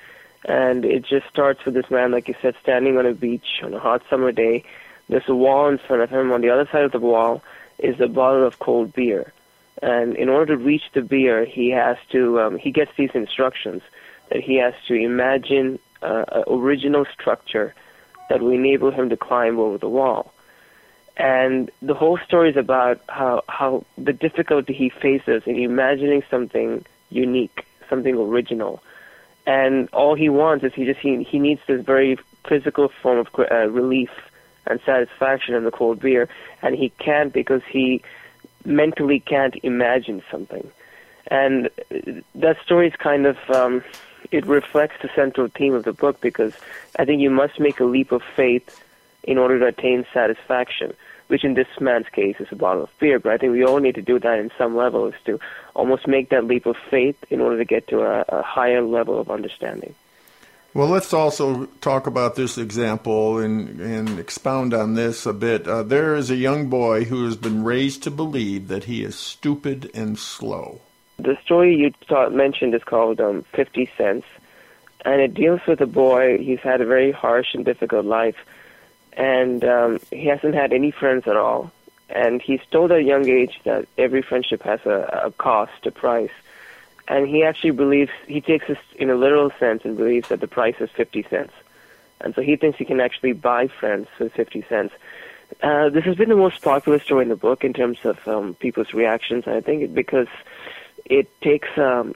[0.47, 3.75] and it just starts with this man, like you said, standing on a beach on
[3.75, 4.65] a hot summer day.
[5.09, 6.33] There's a wall in front of him.
[6.33, 7.43] On the other side of the wall
[7.79, 9.35] is a bottle of cold beer,
[9.83, 13.83] and in order to reach the beer, he has to um, he gets these instructions
[14.31, 17.75] that he has to imagine uh, an original structure
[18.31, 20.34] that will enable him to climb over the wall
[21.17, 26.85] and the whole story is about how how the difficulty he faces in imagining something
[27.11, 28.83] unique, something original,
[29.47, 33.29] and all he wants is he just he he needs this very physical form of
[33.39, 34.11] uh, relief
[34.67, 36.29] and satisfaction in the cold beer,
[36.63, 38.03] and he can't because he
[38.65, 40.69] mentally can't imagine something,
[41.29, 41.71] and
[42.35, 43.85] that story is kind of um,
[44.33, 46.55] it reflects the central theme of the book because
[46.99, 48.83] I think you must make a leap of faith
[49.23, 50.95] in order to attain satisfaction,
[51.29, 53.19] which in this man's case is a bottle of beer.
[53.19, 55.39] But I think we all need to do that in some level, is to
[55.75, 59.19] almost make that leap of faith in order to get to a, a higher level
[59.19, 59.95] of understanding.
[60.75, 65.69] Well, let's also talk about this example and, and expound on this a bit.
[65.69, 69.15] Uh, there is a young boy who has been raised to believe that he is
[69.15, 70.81] stupid and slow.
[71.17, 74.27] The story you thought, mentioned is called um, 50 Cents,
[75.05, 76.39] and it deals with a boy.
[76.39, 78.37] He's had a very harsh and difficult life
[79.17, 81.73] and um, he hasn't had any friends at all.
[82.09, 85.91] And he's told at a young age that every friendship has a, a cost, a
[85.91, 86.31] price.
[87.09, 90.49] And he actually believes, he takes this in a literal sense and believes that the
[90.49, 91.53] price is 50 cents.
[92.21, 94.95] And so he thinks he can actually buy friends for 50 cents.
[95.63, 98.55] Uh, this has been the most popular story in the book in terms of um,
[98.55, 99.47] people's reactions.
[99.47, 100.29] I think because
[101.05, 102.15] it takes um,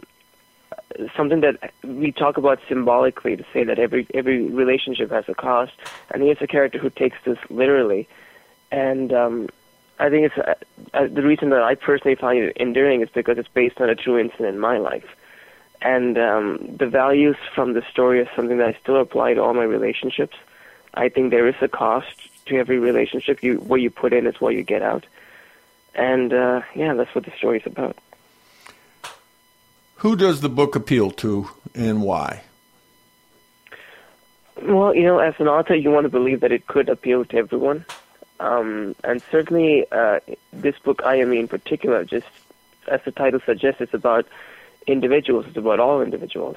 [1.16, 5.72] something that we talk about symbolically to say that every every relationship has a cost,
[6.10, 8.08] and he is a character who takes this literally,
[8.70, 9.48] and um,
[9.98, 10.38] I think it's
[10.94, 13.94] uh, the reason that I personally find it endearing is because it's based on a
[13.94, 15.16] true incident in my life,
[15.82, 19.54] and um, the values from the story is something that I still apply to all
[19.54, 20.36] my relationships.
[20.94, 23.42] I think there is a cost to every relationship.
[23.42, 25.04] You what you put in is what you get out,
[25.94, 27.96] and uh, yeah, that's what the story is about.
[29.98, 32.42] Who does the book appeal to and why?
[34.62, 37.36] Well, you know, as an author, you want to believe that it could appeal to
[37.36, 37.84] everyone.
[38.38, 40.20] Um, and certainly, uh,
[40.52, 42.28] this book, I am in particular, just
[42.86, 44.26] as the title suggests, it's about
[44.86, 45.46] individuals.
[45.48, 46.56] It's about all individuals.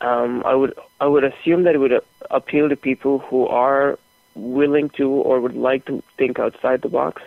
[0.00, 2.00] Um, I would I would assume that it would
[2.30, 3.98] appeal to people who are
[4.36, 7.22] willing to or would like to think outside the box,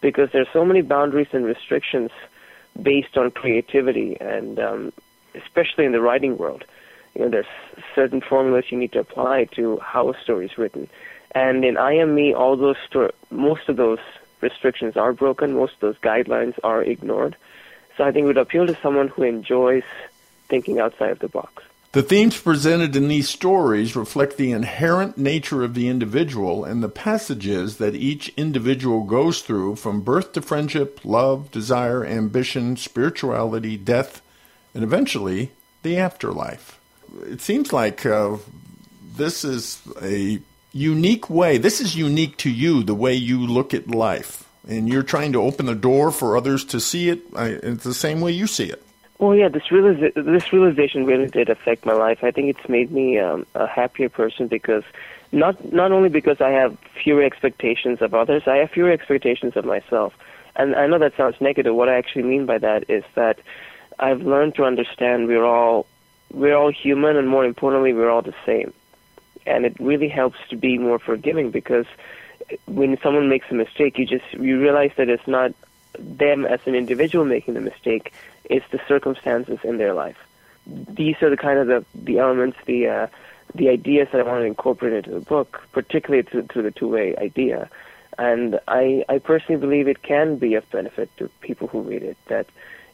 [0.00, 2.10] because there's so many boundaries and restrictions
[2.82, 4.92] based on creativity, and um,
[5.34, 6.64] especially in the writing world,
[7.14, 7.46] you know, there's
[7.94, 10.88] certain formulas you need to apply to how a story is written,
[11.32, 13.98] And in I Am Me, all those sto- most of those
[14.40, 15.54] restrictions are broken.
[15.54, 17.36] Most of those guidelines are ignored.
[17.96, 19.82] So I think it would appeal to someone who enjoys
[20.48, 21.64] thinking outside of the box.
[21.98, 26.88] The themes presented in these stories reflect the inherent nature of the individual and the
[26.88, 34.22] passages that each individual goes through from birth to friendship, love, desire, ambition, spirituality, death,
[34.74, 35.50] and eventually
[35.82, 36.78] the afterlife.
[37.22, 38.36] It seems like uh,
[39.16, 40.38] this is a
[40.72, 41.58] unique way.
[41.58, 44.48] This is unique to you, the way you look at life.
[44.68, 47.22] And you're trying to open the door for others to see it.
[47.34, 48.84] I, it's the same way you see it.
[49.18, 52.22] Well, yeah, this realisa- this realization really did affect my life.
[52.22, 54.84] I think it's made me um, a happier person because
[55.32, 59.64] not not only because I have fewer expectations of others, I have fewer expectations of
[59.64, 60.14] myself.
[60.54, 61.74] And I know that sounds negative.
[61.74, 63.38] What I actually mean by that is that
[63.98, 65.86] I've learned to understand we're all
[66.32, 68.72] we're all human, and more importantly, we're all the same.
[69.46, 71.86] And it really helps to be more forgiving because
[72.66, 75.52] when someone makes a mistake, you just you realize that it's not
[75.98, 78.12] them as an individual making the mistake;
[78.48, 80.16] it's the circumstances in their life.
[80.66, 83.06] These are the kind of the the elements, the uh,
[83.54, 87.16] the ideas that I want to incorporate into the book, particularly through, through the two-way
[87.16, 87.70] idea.
[88.18, 92.16] And I, I personally believe it can be of benefit to people who read it.
[92.26, 92.46] That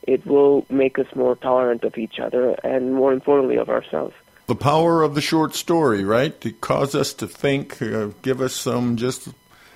[0.02, 4.14] it will make us more tolerant of each other and, more importantly, of ourselves.
[4.46, 6.38] The power of the short story, right?
[6.42, 9.28] To cause us to think, uh, give us some just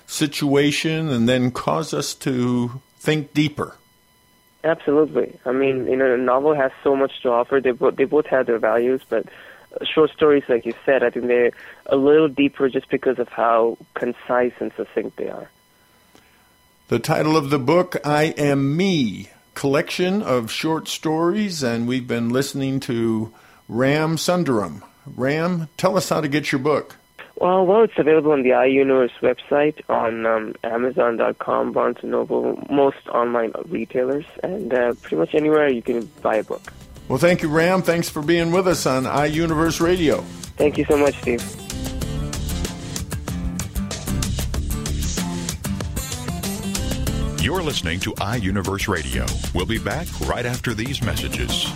[0.06, 3.76] situation, and then cause us to think deeper.
[4.68, 5.38] Absolutely.
[5.46, 7.58] I mean, you know, a novel has so much to offer.
[7.58, 11.08] They both they both have their values, but uh, short stories, like you said, I
[11.08, 11.52] think they're
[11.86, 15.50] a little deeper just because of how concise and succinct they are.
[16.88, 22.28] The title of the book, I Am Me, collection of short stories, and we've been
[22.28, 23.32] listening to
[23.70, 24.82] Ram Sundaram.
[25.16, 26.96] Ram, tell us how to get your book.
[27.40, 33.06] Well, well, it's available on the iUniverse website, on um, Amazon.com, Barnes & Noble, most
[33.12, 36.72] online retailers, and uh, pretty much anywhere you can buy a book.
[37.06, 37.82] Well, thank you, Ram.
[37.82, 40.22] Thanks for being with us on iUniverse Radio.
[40.56, 41.40] Thank you so much, Steve.
[47.40, 49.26] You're listening to iUniverse Radio.
[49.54, 51.72] We'll be back right after these messages.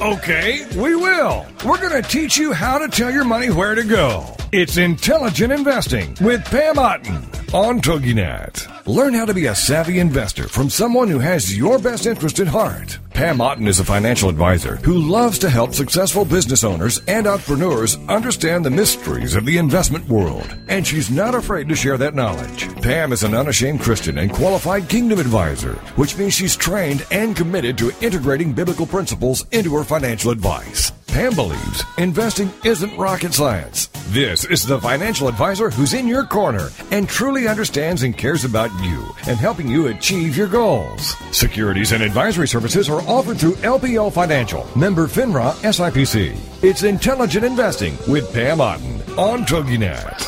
[0.00, 1.46] Okay, we will.
[1.64, 4.26] We're going to teach you how to tell your money where to go.
[4.52, 7.16] It's Intelligent Investing with Pam Otten
[7.54, 8.86] on TogiNet.
[8.86, 12.46] Learn how to be a savvy investor from someone who has your best interest at
[12.46, 12.98] heart.
[13.16, 17.96] Pam Otten is a financial advisor who loves to help successful business owners and entrepreneurs
[18.10, 22.68] understand the mysteries of the investment world, and she's not afraid to share that knowledge.
[22.82, 27.78] Pam is an unashamed Christian and qualified kingdom advisor, which means she's trained and committed
[27.78, 30.92] to integrating biblical principles into her financial advice.
[31.06, 33.88] Pam believes investing isn't rocket science.
[34.08, 38.70] This is the financial advisor who's in your corner and truly understands and cares about
[38.84, 41.16] you and helping you achieve your goals.
[41.32, 46.38] Securities and advisory services are offered through LPL Financial, member FINRA SIPC.
[46.62, 50.22] It's intelligent investing with Pam Otten on TogiNet.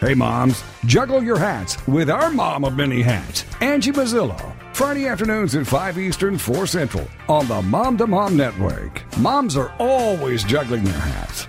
[0.00, 4.54] Hey moms, juggle your hats with our mom of many hats, Angie Mazzillo.
[4.72, 9.02] Friday afternoons at 5 Eastern, 4 Central on the Mom to Mom Network.
[9.18, 11.48] Moms are always juggling their hats.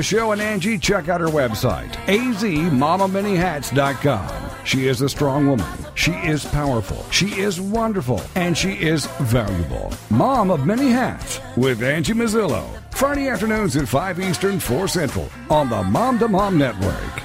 [0.01, 4.65] the show and Angie, check out her website, azmamamanyhats.com.
[4.65, 5.67] She is a strong woman.
[5.93, 7.05] She is powerful.
[7.11, 8.19] She is wonderful.
[8.33, 9.93] And she is valuable.
[10.09, 12.67] Mom of Many Hats with Angie Mazzillo.
[12.89, 17.21] Friday afternoons at 5 Eastern, 4 Central on the Mom to Mom Network.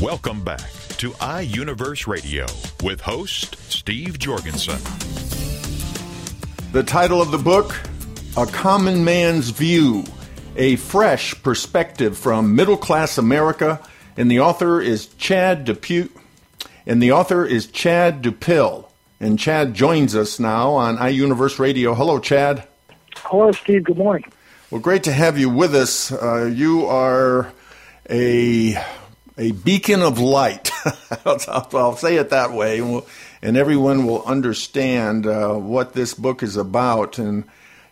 [0.00, 2.46] Welcome back to iUniverse Radio
[2.82, 4.80] with host Steve Jorgensen.
[6.72, 7.78] The title of the book,
[8.34, 10.04] A Common Man's View,
[10.56, 13.78] a fresh perspective from middle class America,
[14.16, 16.08] and the author is Chad Depew,
[16.86, 18.86] and the author is Chad Dupill.
[19.20, 21.92] And Chad joins us now on iUniverse Radio.
[21.94, 22.66] Hello, Chad.
[23.16, 23.84] Hello, Steve.
[23.84, 24.32] Good morning.
[24.70, 26.10] Well, great to have you with us.
[26.10, 27.52] Uh, you are
[28.08, 28.82] a
[29.36, 30.70] a beacon of light.
[31.26, 33.06] I'll, I'll say it that way, and, we'll,
[33.42, 37.18] and everyone will understand uh, what this book is about.
[37.18, 37.44] And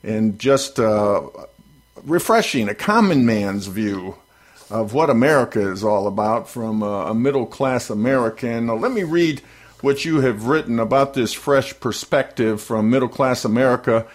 [0.02, 1.22] and just uh,
[2.04, 4.16] refreshing, a common man's view
[4.70, 8.66] of what America is all about from a, middle class American.
[8.66, 9.40] Now, let me read
[9.80, 14.06] what you have written about this fresh perspective from middle class America.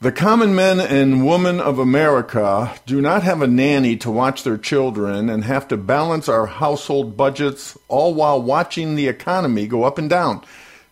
[0.00, 4.56] The common men and women of America do not have a nanny to watch their
[4.56, 9.98] children and have to balance our household budgets all while watching the economy go up
[9.98, 10.44] and down.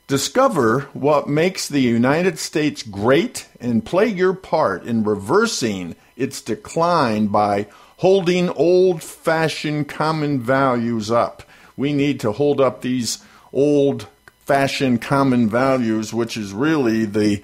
[0.09, 7.27] Discover what makes the United States great and play your part in reversing its decline
[7.27, 7.67] by
[7.99, 11.43] holding old fashioned common values up.
[11.77, 13.19] We need to hold up these
[13.53, 14.07] old
[14.45, 17.43] fashioned common values, which is really the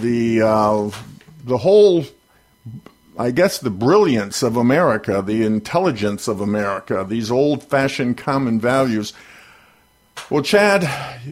[0.00, 0.90] the uh,
[1.44, 2.04] the whole
[3.18, 9.12] I guess the brilliance of America, the intelligence of America, these old fashioned common values.
[10.30, 10.88] Well, Chad,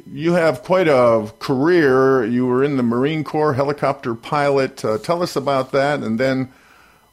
[0.07, 2.24] you have quite a career.
[2.24, 4.85] You were in the Marine Corps, helicopter pilot.
[4.85, 6.53] Uh, tell us about that, and then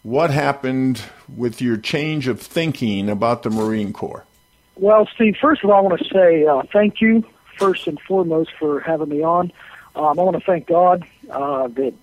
[0.03, 1.01] what happened
[1.35, 4.25] with your change of thinking about the Marine Corps?
[4.75, 7.23] Well, Steve, first of all, I want to say uh, thank you,
[7.57, 9.51] first and foremost, for having me on.
[9.95, 11.93] Um, I want to thank God uh, that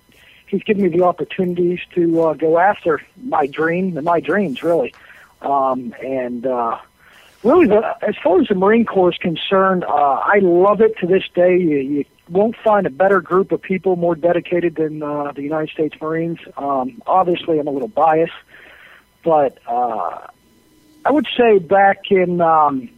[0.47, 4.95] He's given me the opportunities to uh, go after my dream and my dreams, really.
[5.43, 6.79] Um, and uh,
[7.43, 11.07] really, the, as far as the Marine Corps is concerned, uh, I love it to
[11.07, 11.57] this day.
[11.57, 15.71] You, you won't find a better group of people more dedicated than uh, the United
[15.71, 16.39] States Marines.
[16.57, 18.33] Um, obviously, I'm a little biased,
[19.25, 20.27] but uh,
[21.05, 22.41] I would say back in.
[22.41, 22.91] Um,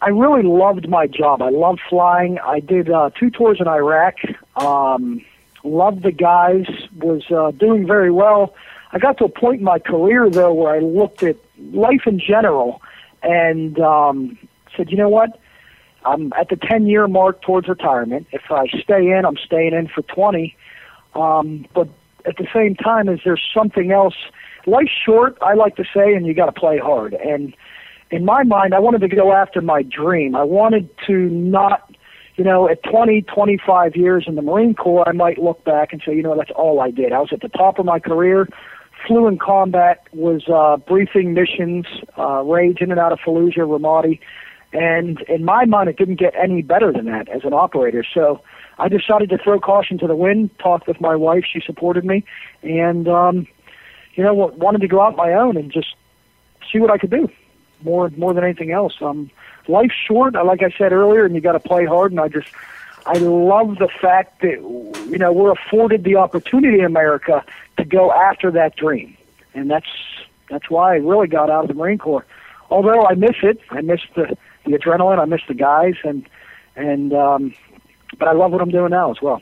[0.00, 1.42] I really loved my job.
[1.42, 2.38] I loved flying.
[2.38, 4.14] I did uh, two tours in Iraq.
[4.54, 5.24] Um,
[5.64, 6.66] loved the guys.
[6.96, 8.54] Was uh, doing very well.
[8.92, 11.36] I got to a point in my career though where I looked at
[11.72, 12.80] life in general
[13.22, 14.38] and um,
[14.76, 15.40] said, you know what?
[16.04, 18.26] I'm at the 10 year mark towards retirement.
[18.32, 20.56] If I stay in, I'm staying in for 20.
[21.14, 21.88] Um, but
[22.24, 24.14] at the same time, is there something else?
[24.66, 27.14] Life's short, I like to say, and you got to play hard.
[27.14, 27.54] And
[28.10, 30.34] in my mind, I wanted to go after my dream.
[30.34, 31.92] I wanted to not,
[32.36, 36.02] you know, at 20, 25 years in the Marine Corps, I might look back and
[36.04, 37.12] say, you know, that's all I did.
[37.12, 38.48] I was at the top of my career
[39.06, 41.86] flew in combat, was uh, briefing missions,
[42.16, 44.20] uh, raids in and out of Fallujah, Ramadi,
[44.72, 48.04] and in my mind, it didn't get any better than that as an operator.
[48.12, 48.42] So
[48.78, 50.50] I decided to throw caution to the wind.
[50.58, 52.24] Talked with my wife; she supported me,
[52.62, 53.46] and um,
[54.14, 55.94] you know, wanted to go out my own and just
[56.70, 57.28] see what I could do.
[57.82, 59.30] More more than anything else, um,
[59.68, 60.34] life's short.
[60.34, 62.12] Like I said earlier, and you got to play hard.
[62.12, 62.48] And I just
[63.06, 64.60] I love the fact that
[65.08, 67.44] you know we're afforded the opportunity in America
[67.78, 69.16] to go after that dream,
[69.54, 69.86] and that's
[70.50, 72.26] that's why I really got out of the Marine Corps.
[72.70, 76.28] Although I miss it, I miss the the adrenaline, I miss the guys, and
[76.76, 77.54] and um,
[78.18, 79.40] but I love what I'm doing now as well.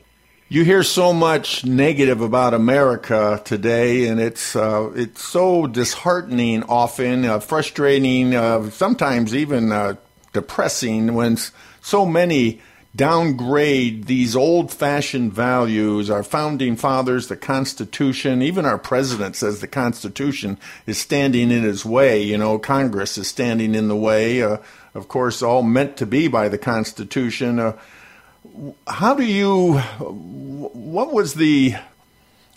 [0.49, 7.25] You hear so much negative about America today, and it's uh, it's so disheartening, often
[7.25, 9.97] uh, frustrating, uh, sometimes even uh,
[10.33, 11.37] depressing when
[11.81, 12.61] so many
[12.97, 16.09] downgrade these old fashioned values.
[16.11, 21.85] Our founding fathers, the Constitution, even our president says the Constitution is standing in his
[21.85, 22.23] way.
[22.23, 24.43] You know, Congress is standing in the way.
[24.43, 24.59] Uh,
[24.95, 27.61] of course, all meant to be by the Constitution.
[27.61, 27.79] Uh,
[28.87, 29.75] how do you?
[29.79, 31.75] What was the?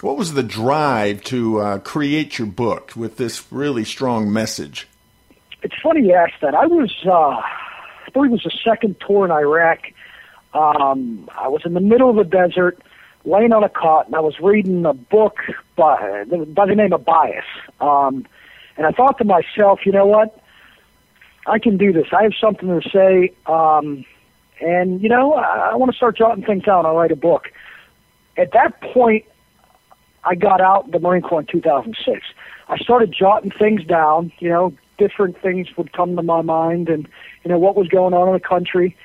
[0.01, 4.87] What was the drive to uh, create your book with this really strong message?
[5.61, 6.55] It's funny you ask that.
[6.55, 9.79] I was, uh, I believe it was the second tour in Iraq
[10.53, 12.81] um, I was in the middle of the desert,
[13.25, 15.37] laying on a cot, and I was reading a book
[15.75, 17.45] by, by the name of Bias.
[17.79, 18.25] Um,
[18.77, 20.41] and I thought to myself, you know what?
[21.45, 22.07] I can do this.
[22.11, 23.33] I have something to say.
[23.45, 24.05] Um,
[24.61, 26.85] and, you know, I, I want to start jotting things down.
[26.85, 27.51] I'll write a book.
[28.37, 29.25] At that point,
[30.23, 32.25] I got out the Marine Corps in 2006.
[32.67, 37.07] I started jotting things down, you know, different things would come to my mind and,
[37.43, 38.95] you know, what was going on in the country.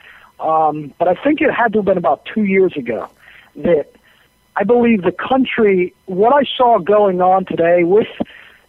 [0.40, 3.08] Um, but I think it had to have been about two years ago
[3.56, 3.92] that
[4.56, 8.08] I believe the country, what I saw going on today with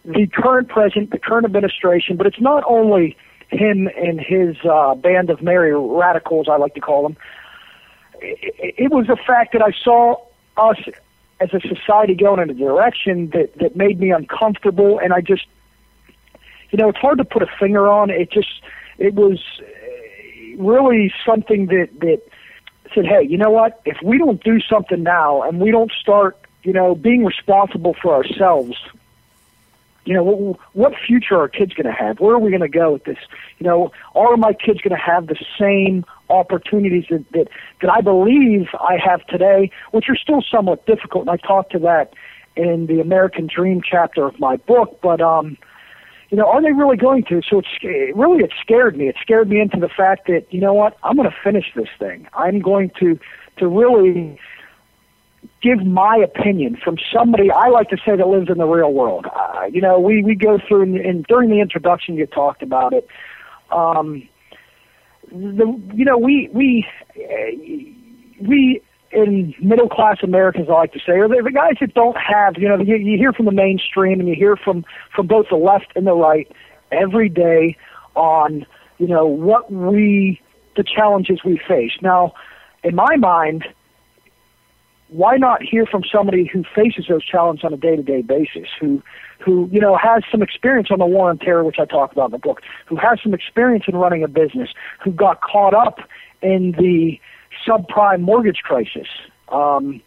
[0.04, 3.16] the current president, the current administration, but it's not only
[3.50, 7.16] him and his uh, band of merry radicals, I like to call them.
[8.20, 10.16] It, it was the fact that I saw
[10.56, 10.78] us
[11.40, 15.46] as a society going in a direction that, that made me uncomfortable, and I just,
[16.70, 18.10] you know, it's hard to put a finger on.
[18.10, 18.62] It just,
[18.98, 19.40] it was
[20.58, 22.22] really something that that
[22.94, 23.80] said, hey, you know what?
[23.84, 28.14] If we don't do something now and we don't start, you know, being responsible for
[28.14, 28.76] ourselves,
[30.04, 32.20] you know, what, what future are kids going to have?
[32.20, 33.18] Where are we going to go with this?
[33.58, 37.48] You know, are my kids going to have the same opportunities that, that
[37.82, 41.22] that I believe I have today, which are still somewhat difficult?
[41.22, 42.14] And I talk to that
[42.56, 45.58] in the American Dream chapter of my book, but um,
[46.30, 47.40] you know, are they really going to?
[47.48, 49.08] So it's it really it scared me.
[49.08, 51.88] It scared me into the fact that you know what, I'm going to finish this
[51.98, 52.26] thing.
[52.34, 53.18] I'm going to
[53.58, 54.38] to really
[55.62, 59.26] give my opinion from somebody I like to say that lives in the real world.
[59.34, 62.92] Uh, you know, we we go through and, and during the introduction you talked about
[62.92, 63.06] it.
[63.70, 64.28] Um,
[65.30, 68.82] the you know we we uh, we
[69.12, 72.54] in middle class Americans, I like to say, are the, the guys that don't have,
[72.58, 74.84] you know, you, you hear from the mainstream and you hear from
[75.14, 76.50] from both the left and the right
[76.90, 77.76] every day
[78.14, 78.66] on,
[78.98, 80.40] you know, what we
[80.76, 81.92] the challenges we face.
[82.02, 82.34] Now,
[82.82, 83.64] in my mind,
[85.08, 88.68] why not hear from somebody who faces those challenges on a day to day basis,
[88.80, 89.02] who
[89.38, 92.26] who, you know, has some experience on the war on terror, which I talk about
[92.26, 94.70] in the book, who has some experience in running a business,
[95.04, 96.00] who got caught up
[96.42, 97.20] in the
[97.66, 99.08] subprime mortgage crisis,
[99.48, 100.00] um,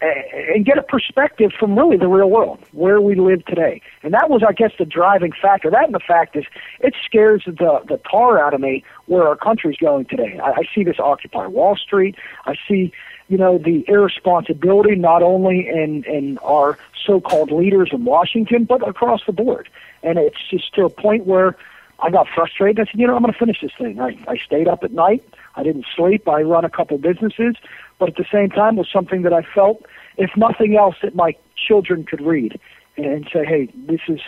[0.00, 3.80] and get a perspective from really the real world, where we live today.
[4.02, 5.70] And that was, I guess, the driving factor.
[5.70, 6.44] That and the fact is,
[6.80, 10.38] it scares the the tar out of me where our country's going today.
[10.42, 12.16] I, I see this Occupy Wall Street.
[12.44, 12.92] I see,
[13.28, 19.22] you know, the irresponsibility not only in in our so-called leaders in Washington, but across
[19.26, 19.68] the board.
[20.02, 21.56] And it's just to a point where
[22.00, 22.80] I got frustrated.
[22.80, 24.00] I said, you know, I'm going to finish this thing.
[24.00, 25.24] I, I stayed up at night.
[25.56, 26.28] I didn't sleep.
[26.28, 27.56] I run a couple businesses,
[27.98, 29.84] but at the same time was something that I felt,
[30.16, 32.58] if nothing else, that my children could read
[32.96, 34.20] and say, hey, this is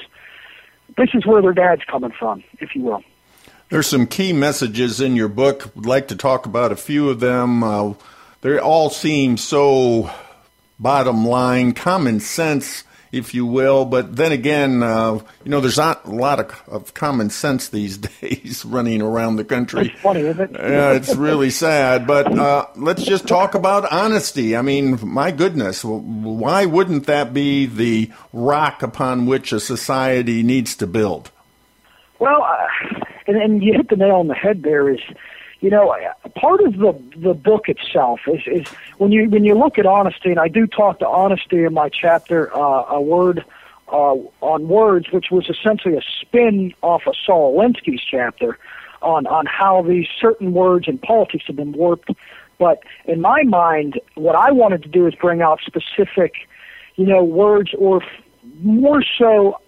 [0.97, 3.03] this is where their dad's coming from, if you will.
[3.69, 5.73] There's some key messages in your book.
[5.75, 7.65] Would like to talk about a few of them.
[7.65, 7.95] Uh,
[8.41, 10.11] they all seem so
[10.79, 13.85] bottom line, common sense if you will.
[13.85, 17.99] But then again, uh, you know, there's not a lot of, of, common sense these
[18.21, 19.89] days running around the country.
[19.89, 20.61] It's funny, isn't it?
[20.61, 22.07] yeah, it's really sad.
[22.07, 24.57] But uh, let's just talk about honesty.
[24.57, 30.77] I mean, my goodness, why wouldn't that be the rock upon which a society needs
[30.77, 31.31] to build?
[32.19, 34.89] Well, uh, and, and you hit the nail on the head there.
[34.89, 35.01] Is
[35.61, 35.95] you know,
[36.35, 40.31] part of the the book itself is is when you when you look at honesty,
[40.31, 43.45] and I do talk to honesty in my chapter, uh, a word
[43.89, 48.59] uh, on words, which was essentially a spin off of Saul Alinsky's chapter
[49.01, 52.11] on on how these certain words in politics have been warped.
[52.59, 56.35] But in my mind, what I wanted to do is bring out specific,
[56.97, 58.09] you know, words or f-
[58.61, 59.59] more so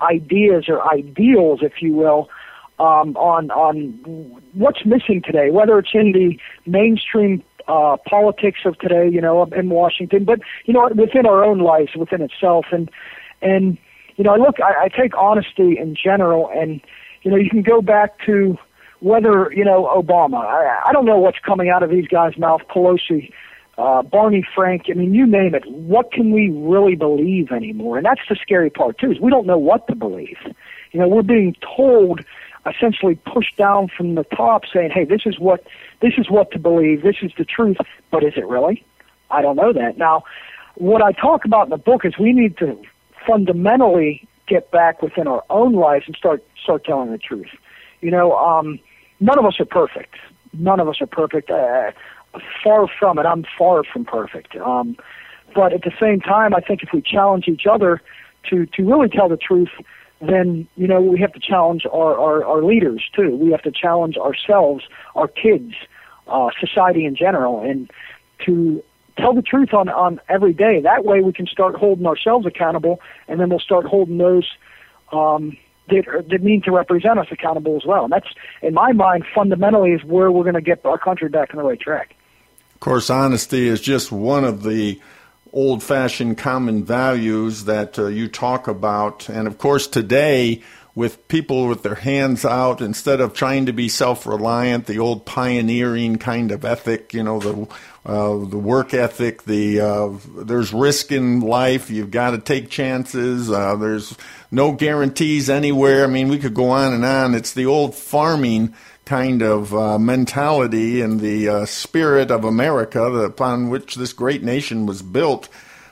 [0.00, 2.28] ideas or ideals, if you will,
[2.78, 3.88] um, on on
[4.52, 6.38] what's missing today, whether it's in the
[6.70, 11.58] mainstream uh, politics of today, you know, in Washington, but you know, within our own
[11.58, 12.90] lives, within itself, and
[13.42, 13.78] and
[14.16, 16.80] you know, I look, I, I take honesty in general, and
[17.22, 18.58] you know, you can go back to
[19.00, 20.44] whether you know Obama.
[20.44, 23.32] I, I don't know what's coming out of these guys' mouth, Pelosi.
[23.78, 25.62] Uh, Barney Frank, I mean, you name it.
[25.66, 27.98] What can we really believe anymore?
[27.98, 30.38] And that's the scary part too, is we don't know what to believe.
[30.92, 32.22] You know, we're being told
[32.68, 35.64] essentially pushed down from the top saying, "Hey, this is what
[36.00, 37.02] this is what to believe.
[37.02, 37.78] This is the truth."
[38.10, 38.84] But is it really?
[39.30, 39.98] I don't know that.
[39.98, 40.24] Now,
[40.76, 42.78] what I talk about in the book is we need to
[43.26, 47.50] fundamentally get back within our own lives and start start telling the truth.
[48.00, 48.78] You know, um,
[49.20, 50.14] none of us are perfect.
[50.52, 51.50] None of us are perfect.
[51.50, 51.92] Uh,
[52.62, 53.26] far from it.
[53.26, 54.56] I'm far from perfect.
[54.56, 54.96] Um,
[55.54, 58.02] but at the same time, I think if we challenge each other
[58.50, 59.70] to to really tell the truth,
[60.20, 63.36] then you know we have to challenge our, our, our leaders too.
[63.36, 65.74] We have to challenge ourselves, our kids,
[66.26, 67.90] uh, society in general, and
[68.46, 68.82] to
[69.18, 70.80] tell the truth on on every day.
[70.80, 74.48] That way, we can start holding ourselves accountable, and then we'll start holding those
[75.12, 75.56] um,
[75.88, 78.04] that that mean to represent us accountable as well.
[78.04, 78.28] And that's,
[78.62, 81.64] in my mind, fundamentally is where we're going to get our country back on the
[81.64, 82.14] right track.
[82.74, 85.00] Of course, honesty is just one of the
[85.56, 89.28] old fashioned common values that uh, you talk about.
[89.30, 90.62] And of course, today,
[90.94, 95.24] with people with their hands out, instead of trying to be self reliant, the old
[95.24, 97.66] pioneering kind of ethic, you know, the
[98.04, 100.10] uh, the work ethic, the uh,
[100.44, 101.90] there's risk in life.
[101.90, 103.50] You've got to take chances.
[103.50, 104.14] Uh, there's
[104.50, 106.04] no guarantees anywhere.
[106.04, 107.34] I mean, we could go on and on.
[107.34, 108.74] It's the old farming
[109.06, 114.84] kind of uh, mentality and the uh, spirit of America upon which this great nation
[114.84, 115.48] was built.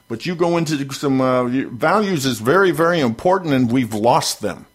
[0.08, 4.66] But you go into some uh, values is very, very important, and we've lost them.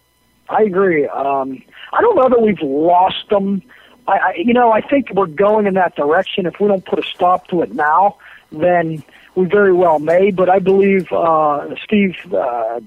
[0.48, 1.06] I agree.
[1.06, 1.62] Um,
[1.92, 3.62] I don't know that we've lost them.
[4.08, 6.46] I, I, you know, I think we're going in that direction.
[6.46, 8.16] If we don't put a stop to it now,
[8.50, 9.04] then
[9.36, 10.32] we very well may.
[10.32, 12.80] But I believe, uh, Steve, uh,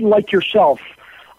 [0.00, 0.80] like yourself,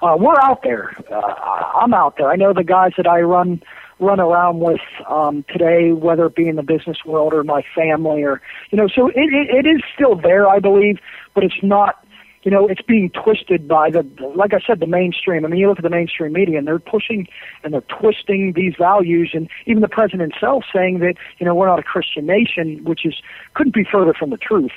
[0.03, 0.91] uh, we're out there.
[1.09, 2.29] Uh, I'm out there.
[2.29, 3.61] I know the guys that I run
[3.99, 8.23] run around with um, today, whether it be in the business world or my family,
[8.23, 8.87] or you know.
[8.87, 10.99] So it, it, it is still there, I believe,
[11.33, 12.05] but it's not.
[12.43, 15.45] You know, it's being twisted by the, like I said, the mainstream.
[15.45, 17.25] I mean, you look at the mainstream media, and they're pushing
[17.63, 21.67] and they're twisting these values, and even the president himself saying that you know we're
[21.67, 23.15] not a Christian nation, which is
[23.53, 24.73] couldn't be further from the truth.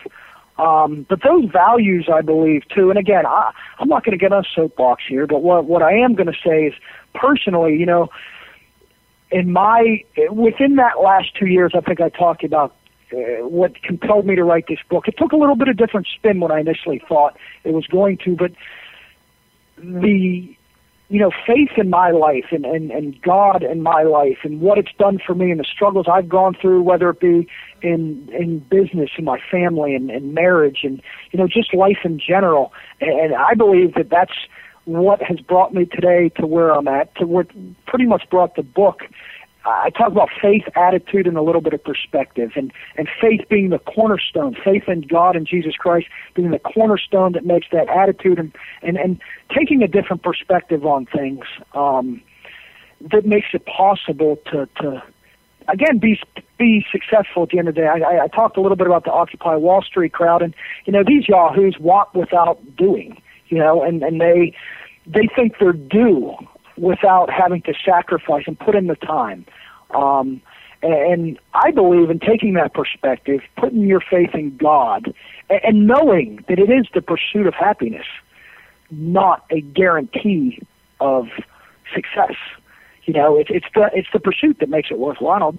[0.59, 2.89] Um, but those values, I believe, too.
[2.91, 5.83] And again, I, I'm not going to get on a soapbox here, but what what
[5.83, 6.75] I am going to say is,
[7.15, 8.09] personally, you know,
[9.31, 12.75] in my within that last two years, I think I talked about
[13.13, 15.09] uh, what compelled me to write this book.
[15.09, 18.19] It took a little bit of different spin when I initially thought it was going
[18.25, 18.53] to, but
[19.77, 20.57] the
[21.09, 24.79] you know faith in my life and, and and God in my life and what
[24.79, 27.49] it's done for me and the struggles I've gone through, whether it be
[27.83, 31.01] in in business and my family and, and marriage and
[31.31, 32.73] you know just life in general.
[33.01, 34.35] And I believe that that's
[34.85, 37.49] what has brought me today to where I'm at, to what
[37.87, 39.03] pretty much brought the book.
[39.67, 43.71] I talk about faith, attitude, and a little bit of perspective, and and faith being
[43.71, 48.39] the cornerstone, faith in God and Jesus Christ being the cornerstone that makes that attitude,
[48.39, 49.21] and and and
[49.57, 51.45] taking a different perspective on things
[51.75, 52.23] um,
[53.01, 55.03] that makes it possible to to
[55.69, 56.21] again be
[56.59, 57.89] be successful at the end of the day.
[57.89, 60.55] I, I talked a little bit about the Occupy Wall Street crowd, and
[60.85, 64.55] you know these yahoos want without doing, you know, and and they
[65.07, 66.37] they think they're due
[66.77, 69.47] without having to sacrifice and put in the time.
[69.91, 70.41] Um,
[70.83, 75.15] and I believe in taking that perspective, putting your faith in God,
[75.49, 78.07] and knowing that it is the pursuit of happiness,
[78.91, 80.61] not a guarantee
[81.01, 81.29] of
[81.95, 82.37] success.
[83.05, 85.57] You know, it's it's the it's the pursuit that makes it worthwhile.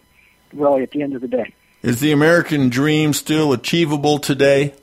[0.53, 4.73] Really, at the end of the day, is the American dream still achievable today?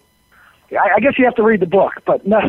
[0.73, 2.41] I, I guess you have to read the book, but no.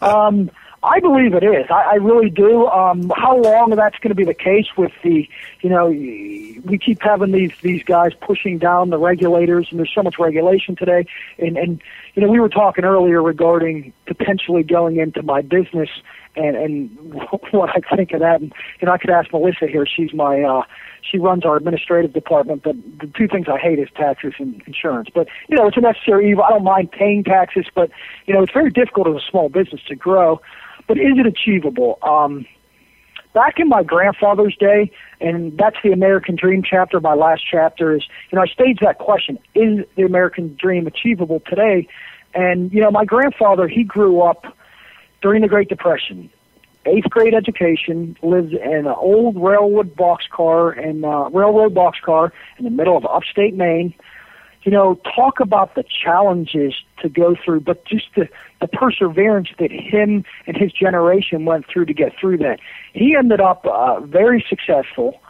[0.00, 0.50] um,
[0.84, 1.66] I believe it is.
[1.70, 2.66] I, I really do.
[2.66, 5.26] Um, how long that's going to be the case with the,
[5.62, 10.02] you know, we keep having these these guys pushing down the regulators, and there's so
[10.02, 11.06] much regulation today.
[11.38, 11.82] And and
[12.14, 15.88] you know, we were talking earlier regarding potentially going into my business
[16.36, 17.14] and and
[17.52, 18.42] what I think of that.
[18.42, 19.86] And you know, I could ask Melissa here.
[19.86, 20.62] She's my uh,
[21.00, 22.62] she runs our administrative department.
[22.62, 25.08] But the two things I hate is taxes and insurance.
[25.14, 26.44] But you know, it's a necessary evil.
[26.44, 27.90] I don't mind paying taxes, but
[28.26, 30.42] you know, it's very difficult as a small business to grow
[30.86, 31.98] but is it achievable?
[32.02, 32.46] Um,
[33.34, 38.04] back in my grandfather's day, and that's the American Dream chapter, my last chapter is,
[38.30, 41.88] you know, I staged that question, is the American Dream achievable today?
[42.34, 44.56] And, you know, my grandfather, he grew up
[45.22, 46.30] during the Great Depression,
[46.86, 52.70] eighth grade education, lived in an old railroad boxcar and uh, railroad boxcar in the
[52.70, 53.94] middle of upstate Maine
[54.64, 58.28] you know, talk about the challenges to go through, but just the,
[58.62, 62.58] the perseverance that him and his generation went through to get through that.
[62.94, 65.20] He ended up uh, very successful,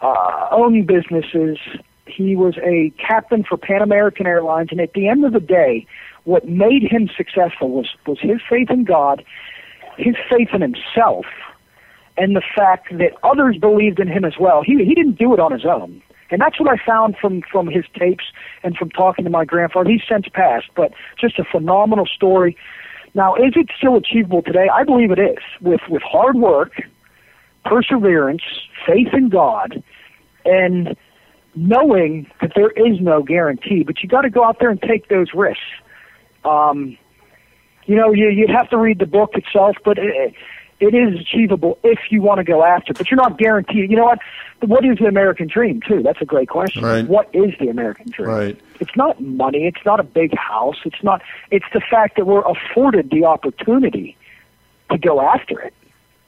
[0.00, 1.58] uh, owning businesses.
[2.06, 5.84] He was a captain for Pan American Airlines, and at the end of the day,
[6.22, 9.24] what made him successful was, was his faith in God,
[9.98, 11.26] his faith in himself,
[12.16, 14.62] and the fact that others believed in him as well.
[14.62, 17.68] He, he didn't do it on his own and that's what I found from from
[17.68, 18.24] his tapes
[18.62, 19.90] and from talking to my grandfather.
[19.90, 22.56] He's since passed, but just a phenomenal story.
[23.14, 24.68] Now, is it still achievable today?
[24.72, 25.38] I believe it is.
[25.60, 26.72] With with hard work,
[27.64, 28.42] perseverance,
[28.86, 29.82] faith in God,
[30.44, 30.96] and
[31.54, 35.08] knowing that there is no guarantee, but you got to go out there and take
[35.08, 35.62] those risks.
[36.44, 36.98] Um,
[37.86, 40.34] you know, you, you'd have to read the book itself, but it,
[40.78, 43.90] it is achievable if you want to go after it, but you're not guaranteed.
[43.90, 44.18] You know what?
[44.60, 46.02] What is the American dream, too?
[46.02, 46.84] That's a great question.
[46.84, 47.06] Right.
[47.06, 48.28] What is the American dream?
[48.28, 48.60] Right.
[48.80, 49.66] It's not money.
[49.66, 50.76] It's not a big house.
[50.84, 51.22] It's not.
[51.50, 54.16] It's the fact that we're afforded the opportunity
[54.90, 55.74] to go after it.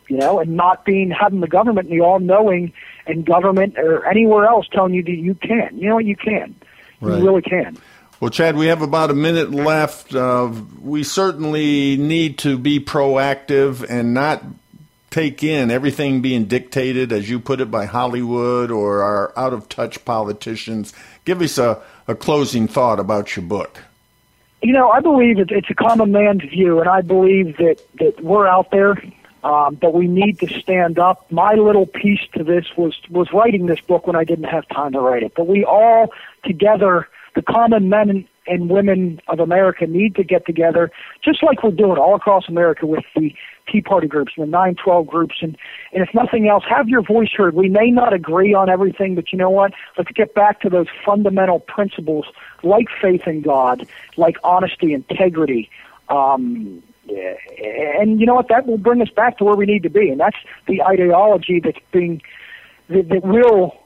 [0.09, 2.73] You know, and not being having the government and the all-knowing
[3.07, 5.77] and government or anywhere else telling you that you can.
[5.77, 6.07] You know what?
[6.07, 6.55] You can.
[7.03, 7.19] Right.
[7.19, 7.77] You really can.
[8.21, 10.13] Well, Chad, we have about a minute left.
[10.13, 10.51] Uh,
[10.83, 14.43] we certainly need to be proactive and not
[15.11, 19.69] take in everything being dictated, as you put it, by Hollywood or our out of
[19.69, 20.93] touch politicians.
[21.25, 23.85] Give us a, a closing thought about your book.
[24.63, 28.49] You know, I believe it's a common man's view, and I believe that, that we're
[28.49, 29.01] out there,
[29.45, 31.31] um, but we need to stand up.
[31.31, 34.91] My little piece to this was was writing this book when I didn't have time
[34.95, 35.35] to write it.
[35.37, 36.13] But we all
[36.43, 37.07] together
[37.39, 40.91] the common men and, women of America need to get together,
[41.23, 43.33] just like we're doing all across America with the
[43.71, 45.37] Tea Party groups and the 912 groups.
[45.41, 45.57] And,
[45.93, 47.55] and if nothing else, have your voice heard.
[47.55, 49.73] We may not agree on everything, but you know what?
[49.97, 52.25] Let's get back to those fundamental principles
[52.65, 53.87] like faith in God,
[54.17, 55.71] like honesty, integrity.
[56.09, 58.49] Um, and you know what?
[58.49, 60.09] That will bring us back to where we need to be.
[60.09, 62.21] And that's the ideology that's being
[62.89, 63.77] that, that will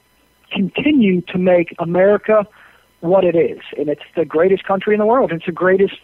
[0.52, 2.46] continue to make America
[3.02, 3.60] what it is.
[3.76, 5.32] And it's the greatest country in the world.
[5.32, 6.00] It's the greatest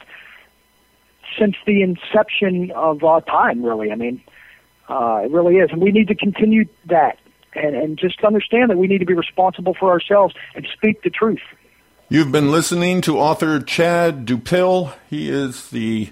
[1.39, 3.93] since the inception of uh, time, really.
[3.93, 4.23] I mean,
[4.89, 5.71] uh, it really is.
[5.71, 7.19] And we need to continue that
[7.55, 11.11] and, and just understand that we need to be responsible for ourselves and speak the
[11.11, 11.43] truth.
[12.09, 14.95] You've been listening to author Chad Dupill.
[15.09, 16.11] He is the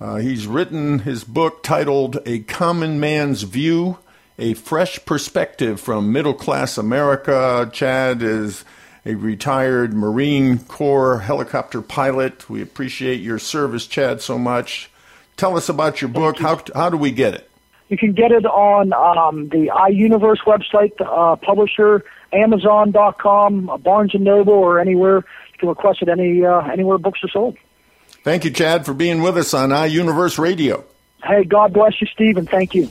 [0.00, 3.98] uh, he's written his book titled A Common Man's View,
[4.38, 7.70] a fresh perspective from middle class America.
[7.72, 8.64] Chad is
[9.06, 12.50] a retired Marine Corps helicopter pilot.
[12.50, 14.90] We appreciate your service, Chad, so much.
[15.36, 16.38] Tell us about your book.
[16.38, 17.48] How, how do we get it?
[17.88, 24.24] You can get it on um, the iUniverse website, uh, publisher, Amazon.com, uh, Barnes and
[24.24, 25.18] Noble, or anywhere.
[25.52, 27.56] You can request it any uh, anywhere books are sold.
[28.24, 30.84] Thank you, Chad, for being with us on iUniverse Radio.
[31.22, 32.90] Hey, God bless you, Steve, and thank you.